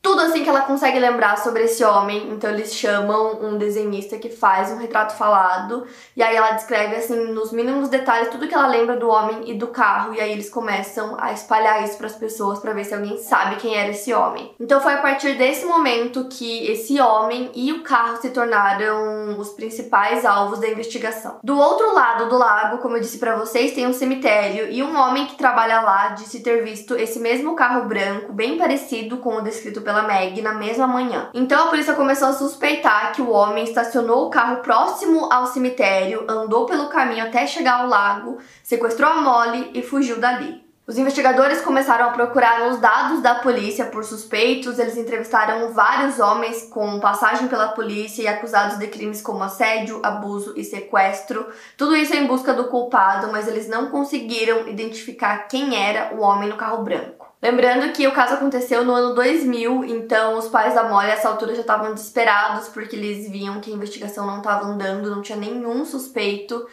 tudo 0.00 0.22
assim 0.22 0.42
que 0.42 0.48
ela 0.48 0.62
consegue 0.62 0.98
lembrar 0.98 1.36
sobre 1.38 1.64
esse 1.64 1.84
homem. 1.84 2.30
Então 2.30 2.50
eles 2.50 2.74
chamam 2.74 3.42
um 3.42 3.58
desenhista 3.58 4.16
que 4.18 4.28
faz 4.28 4.70
um 4.70 4.76
retrato 4.76 5.16
falado 5.16 5.86
e 6.16 6.22
aí 6.22 6.36
ela 6.36 6.52
descreve 6.52 6.96
assim 6.96 7.32
nos 7.32 7.52
mínimos 7.52 7.88
detalhes 7.88 8.28
tudo 8.28 8.46
que 8.46 8.54
ela 8.54 8.66
lembra 8.66 8.96
do 8.96 9.08
homem 9.08 9.42
e 9.46 9.54
do 9.54 9.68
carro 9.68 10.14
e 10.14 10.20
aí 10.20 10.32
eles 10.32 10.48
começam 10.48 11.16
a 11.18 11.32
espalhar 11.32 11.82
isso 11.84 11.96
para 11.96 12.06
as 12.06 12.14
pessoas 12.14 12.58
para 12.58 12.72
ver 12.72 12.84
se 12.84 12.94
alguém 12.94 13.18
sabe 13.18 13.56
quem 13.56 13.74
era 13.74 13.90
esse 13.90 14.12
homem. 14.12 14.54
Então 14.60 14.80
foi 14.80 14.94
a 14.94 14.98
partir 14.98 15.36
desse 15.36 15.64
momento 15.64 16.28
que 16.28 16.66
esse 16.70 17.00
homem 17.00 17.50
e 17.54 17.72
o 17.72 17.82
carro 17.82 18.16
se 18.20 18.30
tornaram 18.30 19.38
os 19.38 19.50
principais 19.50 20.24
alvos 20.24 20.60
da 20.60 20.68
investigação. 20.68 21.38
Do 21.42 21.58
outro 21.58 21.92
lado 21.92 22.28
do 22.28 22.38
lago, 22.38 22.78
como 22.78 22.96
eu 22.96 23.00
disse 23.00 23.18
para 23.18 23.36
vocês, 23.36 23.72
tem 23.72 23.86
um 23.86 23.92
cemitério 23.92 24.70
e 24.70 24.82
um 24.82 24.96
homem 24.96 25.26
que 25.26 25.36
trabalha 25.36 25.80
lá 25.80 26.08
disse 26.08 26.40
ter 26.40 26.62
visto 26.62 26.94
esse 26.94 27.18
mesmo 27.18 27.54
carro 27.54 27.86
branco, 27.86 28.32
bem 28.32 28.56
parecido 28.56 29.18
com 29.18 29.36
o 29.36 29.40
descrito 29.40 29.80
pela 29.88 30.02
Meg 30.02 30.42
na 30.42 30.52
mesma 30.52 30.86
manhã. 30.86 31.30
Então 31.32 31.64
a 31.64 31.70
polícia 31.70 31.94
começou 31.94 32.28
a 32.28 32.34
suspeitar 32.34 33.12
que 33.12 33.22
o 33.22 33.30
homem 33.30 33.64
estacionou 33.64 34.26
o 34.26 34.30
carro 34.30 34.56
próximo 34.56 35.32
ao 35.32 35.46
cemitério, 35.46 36.26
andou 36.28 36.66
pelo 36.66 36.90
caminho 36.90 37.24
até 37.24 37.46
chegar 37.46 37.80
ao 37.80 37.88
lago, 37.88 38.36
sequestrou 38.62 39.10
a 39.10 39.22
Molly 39.22 39.70
e 39.72 39.82
fugiu 39.82 40.20
dali. 40.20 40.62
Os 40.86 40.98
investigadores 40.98 41.62
começaram 41.62 42.06
a 42.06 42.12
procurar 42.12 42.68
nos 42.68 42.78
dados 42.80 43.22
da 43.22 43.36
polícia 43.36 43.86
por 43.86 44.04
suspeitos. 44.04 44.78
Eles 44.78 44.96
entrevistaram 44.96 45.72
vários 45.72 46.18
homens 46.18 46.62
com 46.64 47.00
passagem 47.00 47.46
pela 47.46 47.68
polícia 47.68 48.22
e 48.22 48.28
acusados 48.28 48.78
de 48.78 48.86
crimes 48.88 49.22
como 49.22 49.42
assédio, 49.42 50.00
abuso 50.02 50.54
e 50.56 50.64
sequestro. 50.64 51.46
Tudo 51.78 51.96
isso 51.96 52.14
em 52.14 52.26
busca 52.26 52.52
do 52.52 52.68
culpado, 52.68 53.30
mas 53.30 53.46
eles 53.46 53.68
não 53.68 53.90
conseguiram 53.90 54.68
identificar 54.68 55.48
quem 55.48 55.76
era 55.76 56.14
o 56.14 56.20
homem 56.20 56.48
no 56.48 56.56
carro 56.56 56.82
branco. 56.82 57.17
Lembrando 57.40 57.92
que 57.92 58.06
o 58.06 58.12
caso 58.12 58.34
aconteceu 58.34 58.84
no 58.84 58.92
ano 58.92 59.14
2000, 59.14 59.84
então 59.84 60.36
os 60.36 60.48
pais 60.48 60.74
da 60.74 60.88
Molly 60.88 61.06
a 61.06 61.14
essa 61.14 61.28
altura 61.28 61.54
já 61.54 61.60
estavam 61.60 61.94
desesperados 61.94 62.68
porque 62.68 62.96
eles 62.96 63.30
viam 63.30 63.60
que 63.60 63.70
a 63.70 63.74
investigação 63.74 64.26
não 64.26 64.38
estava 64.38 64.66
andando, 64.66 65.08
não 65.08 65.22
tinha 65.22 65.38
nenhum 65.38 65.84
suspeito. 65.84 66.66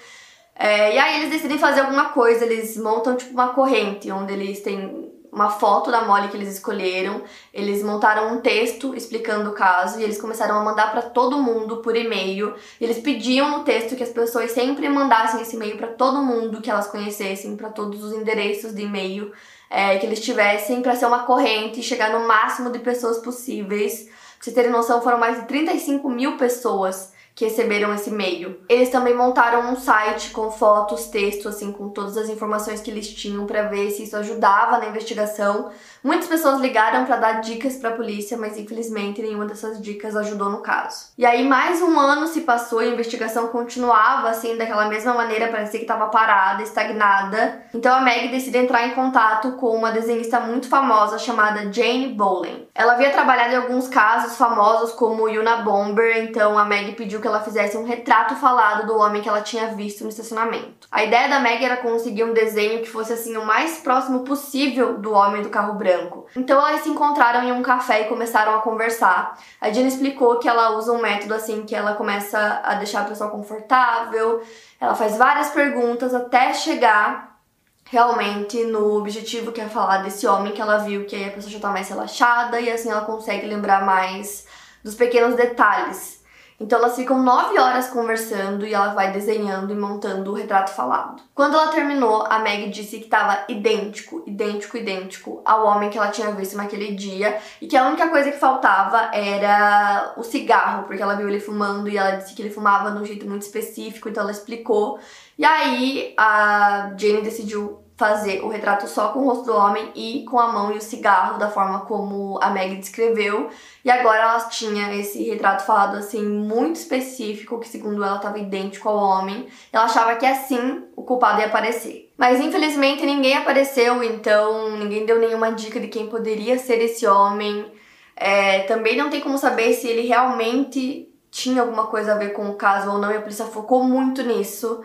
É, 0.56 0.96
e 0.96 0.98
aí 0.98 1.20
eles 1.20 1.30
decidem 1.30 1.60
fazer 1.60 1.82
alguma 1.82 2.10
coisa, 2.10 2.46
eles 2.46 2.78
montam 2.78 3.16
tipo 3.16 3.32
uma 3.32 3.50
corrente, 3.50 4.10
onde 4.10 4.34
eles 4.34 4.62
têm 4.62 5.14
uma 5.32 5.52
foto 5.52 5.92
da 5.92 6.04
Molly 6.06 6.30
que 6.30 6.38
eles 6.38 6.54
escolheram, 6.54 7.22
eles 7.54 7.84
montaram 7.84 8.34
um 8.34 8.42
texto 8.42 8.96
explicando 8.96 9.52
o 9.52 9.54
caso 9.54 10.00
e 10.00 10.04
eles 10.04 10.20
começaram 10.20 10.58
a 10.58 10.64
mandar 10.64 10.92
para 10.92 11.04
todo 11.04 11.38
mundo 11.38 11.78
por 11.78 11.96
e-mail. 11.96 12.56
Eles 12.82 12.98
pediam 13.00 13.52
no 13.52 13.64
texto 13.64 13.96
que 13.96 14.04
as 14.04 14.10
pessoas 14.10 14.52
sempre 14.52 14.90
mandassem 14.90 15.42
esse 15.42 15.58
e-mail 15.58 15.78
para 15.78 15.88
todo 15.88 16.24
mundo 16.24 16.62
que 16.62 16.72
elas 16.72 16.88
conhecessem, 16.88 17.56
para 17.56 17.70
todos 17.70 18.02
os 18.04 18.14
endereços 18.14 18.74
de 18.74 18.84
e-mail 18.84 19.32
é, 19.70 19.98
que 19.98 20.06
eles 20.06 20.20
tivessem, 20.20 20.82
para 20.82 20.96
ser 20.96 21.06
uma 21.06 21.24
corrente 21.24 21.80
e 21.80 21.84
chegar 21.84 22.12
no 22.12 22.28
máximo 22.28 22.70
de 22.70 22.80
pessoas 22.80 23.18
possíveis. 23.20 24.06
Pra 24.06 24.14
vocês 24.40 24.56
terem 24.56 24.72
noção, 24.72 25.02
foram 25.02 25.18
mais 25.18 25.40
de 25.40 25.48
35 25.48 26.10
mil 26.10 26.38
pessoas 26.38 27.15
que 27.36 27.44
receberam 27.44 27.94
esse 27.94 28.10
e-mail. 28.10 28.58
Eles 28.70 28.90
também 28.90 29.14
montaram 29.14 29.70
um 29.70 29.76
site 29.76 30.30
com 30.30 30.50
fotos, 30.50 31.08
texto, 31.08 31.50
assim, 31.50 31.70
com 31.72 31.90
todas 31.90 32.16
as 32.16 32.30
informações 32.30 32.80
que 32.80 32.90
eles 32.90 33.10
tinham 33.10 33.46
para 33.46 33.64
ver 33.64 33.92
se 33.92 34.04
isso 34.04 34.16
ajudava 34.16 34.78
na 34.78 34.88
investigação. 34.88 35.70
Muitas 36.02 36.28
pessoas 36.28 36.62
ligaram 36.62 37.04
para 37.06 37.18
dar 37.18 37.42
dicas 37.42 37.76
para 37.76 37.90
a 37.90 37.94
polícia, 37.94 38.38
mas 38.38 38.58
infelizmente 38.58 39.22
nenhuma 39.22 39.46
dessas 39.46 39.82
dicas 39.82 40.16
ajudou 40.16 40.50
no 40.50 40.60
caso. 40.60 41.08
E 41.18 41.26
aí 41.26 41.46
mais 41.46 41.82
um 41.82 42.00
ano 42.00 42.28
se 42.28 42.42
passou 42.42 42.82
e 42.82 42.86
a 42.86 42.94
investigação 42.94 43.48
continuava 43.48 44.30
assim 44.30 44.56
daquela 44.56 44.88
mesma 44.88 45.14
maneira, 45.14 45.50
parecia 45.50 45.80
que 45.80 45.86
estava 45.86 46.08
parada, 46.08 46.64
estagnada. 46.64 47.64
Então 47.74 47.94
a 47.94 48.02
Meg 48.02 48.30
decide 48.30 48.60
entrar 48.60 48.88
em 48.88 48.92
contato 48.92 49.54
com 49.54 49.76
uma 49.76 49.92
desenhista 49.92 50.40
muito 50.40 50.70
famosa 50.70 51.18
chamada 51.18 51.74
Jane 51.74 52.10
Bolen. 52.10 52.68
Ela 52.74 52.94
havia 52.94 53.10
trabalhado 53.10 53.54
em 53.54 53.58
alguns 53.58 53.88
casos 53.88 54.38
famosos 54.38 54.92
como 54.92 55.28
Yuna 55.28 55.58
Bomber, 55.58 56.24
então 56.24 56.58
a 56.58 56.64
Meg 56.64 56.94
pediu 56.94 57.20
que 57.26 57.28
ela 57.28 57.42
fizesse 57.42 57.76
um 57.76 57.84
retrato 57.84 58.36
falado 58.36 58.86
do 58.86 58.96
homem 58.96 59.20
que 59.20 59.28
ela 59.28 59.42
tinha 59.42 59.74
visto 59.74 60.04
no 60.04 60.12
estacionamento. 60.12 60.88
A 60.92 61.04
ideia 61.04 61.28
da 61.28 61.40
Meg 61.40 61.66
era 61.66 61.78
conseguir 61.78 62.24
um 62.24 62.34
desenho 62.34 62.84
que 62.84 62.88
fosse 62.88 63.14
assim 63.14 63.36
o 63.36 63.44
mais 63.44 63.80
próximo 63.80 64.20
possível 64.20 65.00
do 65.00 65.12
homem 65.12 65.42
do 65.42 65.50
carro 65.50 65.74
branco. 65.74 66.28
Então 66.36 66.60
elas 66.60 66.82
se 66.82 66.90
encontraram 66.90 67.44
em 67.44 67.52
um 67.52 67.64
café 67.64 68.04
e 68.04 68.10
começaram 68.10 68.54
a 68.54 68.62
conversar. 68.62 69.40
A 69.60 69.72
Jenna 69.72 69.88
explicou 69.88 70.38
que 70.38 70.48
ela 70.48 70.78
usa 70.78 70.92
um 70.92 71.02
método 71.02 71.34
assim 71.34 71.64
que 71.66 71.74
ela 71.74 71.96
começa 71.96 72.62
a 72.64 72.76
deixar 72.76 73.02
a 73.02 73.06
pessoa 73.06 73.32
confortável, 73.32 74.44
ela 74.80 74.94
faz 74.94 75.18
várias 75.18 75.50
perguntas 75.50 76.14
até 76.14 76.54
chegar 76.54 77.40
realmente 77.86 78.64
no 78.66 78.98
objetivo 78.98 79.52
que 79.52 79.62
é 79.62 79.68
falar 79.68 80.04
desse 80.04 80.28
homem 80.28 80.54
que 80.54 80.62
ela 80.62 80.78
viu, 80.78 81.08
que 81.08 81.16
aí 81.16 81.26
a 81.26 81.32
pessoa 81.32 81.52
já 81.52 81.60
tá 81.60 81.70
mais 81.72 81.90
relaxada 81.90 82.62
e 82.62 82.72
assim 82.72 82.92
ela 82.92 83.02
consegue 83.02 83.48
lembrar 83.48 83.84
mais 83.84 84.46
dos 84.84 84.94
pequenos 84.94 85.36
detalhes 85.36 86.24
então 86.60 86.80
elas 86.80 86.96
ficam 86.96 87.22
nove 87.22 87.60
horas 87.60 87.90
conversando 87.90 88.66
e 88.66 88.74
ela 88.74 88.94
vai 88.94 89.12
desenhando 89.12 89.74
e 89.74 89.76
montando 89.76 90.32
o 90.32 90.34
retrato 90.34 90.72
falado. 90.72 91.22
Quando 91.34 91.56
ela 91.56 91.68
terminou, 91.68 92.26
a 92.30 92.40
Meg 92.40 92.70
disse 92.70 92.98
que 93.00 93.06
estava 93.06 93.44
idêntico, 93.50 94.24
idêntico, 94.26 94.78
idêntico 94.78 95.42
ao 95.44 95.66
homem 95.66 95.90
que 95.90 95.98
ela 95.98 96.10
tinha 96.10 96.32
visto 96.32 96.56
naquele 96.56 96.96
dia 96.96 97.38
e 97.62 97.68
que 97.68 97.76
a 97.76 97.88
única 97.88 98.08
coisa 98.08 98.32
que 98.32 98.38
faltava 98.38 99.10
era 99.14 100.14
o 100.16 100.24
cigarro, 100.24 100.84
porque 100.84 101.02
ela 101.02 101.16
viu 101.16 101.28
ele 101.28 101.42
fumando 101.42 101.90
e 101.90 101.98
ela 101.98 102.12
disse 102.12 102.34
que 102.34 102.42
ele 102.42 102.50
fumava 102.50 102.92
de 102.92 103.00
um 103.00 103.06
jeito 103.06 103.28
muito 103.28 103.42
específico, 103.42 104.08
então 104.08 104.24
ela 104.24 104.32
explicou. 104.32 104.98
E 105.38 105.44
aí 105.44 106.14
a 106.18 106.94
Jane 106.98 107.22
decidiu 107.22 107.85
fazer 107.98 108.42
o 108.44 108.50
retrato 108.50 108.88
só 108.88 109.10
com 109.10 109.20
o 109.20 109.26
rosto 109.26 109.46
do 109.46 109.56
homem 109.56 109.90
e 109.96 110.26
com 110.26 110.38
a 110.38 110.48
mão 110.48 110.72
e 110.74 110.78
o 110.78 110.82
cigarro, 110.82 111.40
da 111.40 111.50
forma 111.50 111.82
como 111.82 112.38
a 112.42 112.50
Meg 112.50 112.76
descreveu. 112.76 113.50
E 113.84 113.90
agora 113.90 114.24
ela 114.24 114.40
tinha 114.50 114.94
esse 114.96 115.24
retrato 115.24 115.66
falado 115.66 115.96
assim, 115.96 116.22
muito 116.22 116.76
específico, 116.76 117.60
que 117.60 117.68
segundo 117.68 118.04
ela 118.04 118.18
estava 118.18 118.38
idêntico 118.38 118.90
ao 118.90 118.98
homem. 118.98 119.48
Ela 119.72 119.86
achava 119.86 120.16
que 120.16 120.26
assim 120.26 120.84
o 120.96 121.04
culpado 121.04 121.40
ia 121.40 121.48
aparecer. 121.48 122.12
Mas 122.18 122.40
infelizmente 122.42 123.06
ninguém 123.06 123.38
apareceu, 123.38 124.04
então 124.04 124.78
ninguém 124.78 125.06
deu 125.06 125.20
nenhuma 125.20 125.52
dica 125.52 125.80
de 125.80 125.88
quem 125.88 126.08
poderia 126.08 126.58
ser 126.58 126.82
esse 126.82 127.08
homem. 127.08 127.72
É, 128.16 128.60
também 128.64 128.98
não 128.98 129.10
tem 129.10 129.22
como 129.22 129.38
saber 129.38 129.74
se 129.74 129.88
ele 129.88 130.08
realmente 130.08 131.10
tinha 131.32 131.62
alguma 131.62 131.88
coisa 131.88 132.14
a 132.14 132.18
ver 132.18 132.32
com 132.32 132.50
o 132.50 132.56
caso 132.56 132.92
ou 132.92 132.98
não, 132.98 133.12
e 133.12 133.18
a 133.18 133.22
polícia 133.22 133.46
focou 133.46 133.84
muito 133.84 134.24
nisso. 134.24 134.84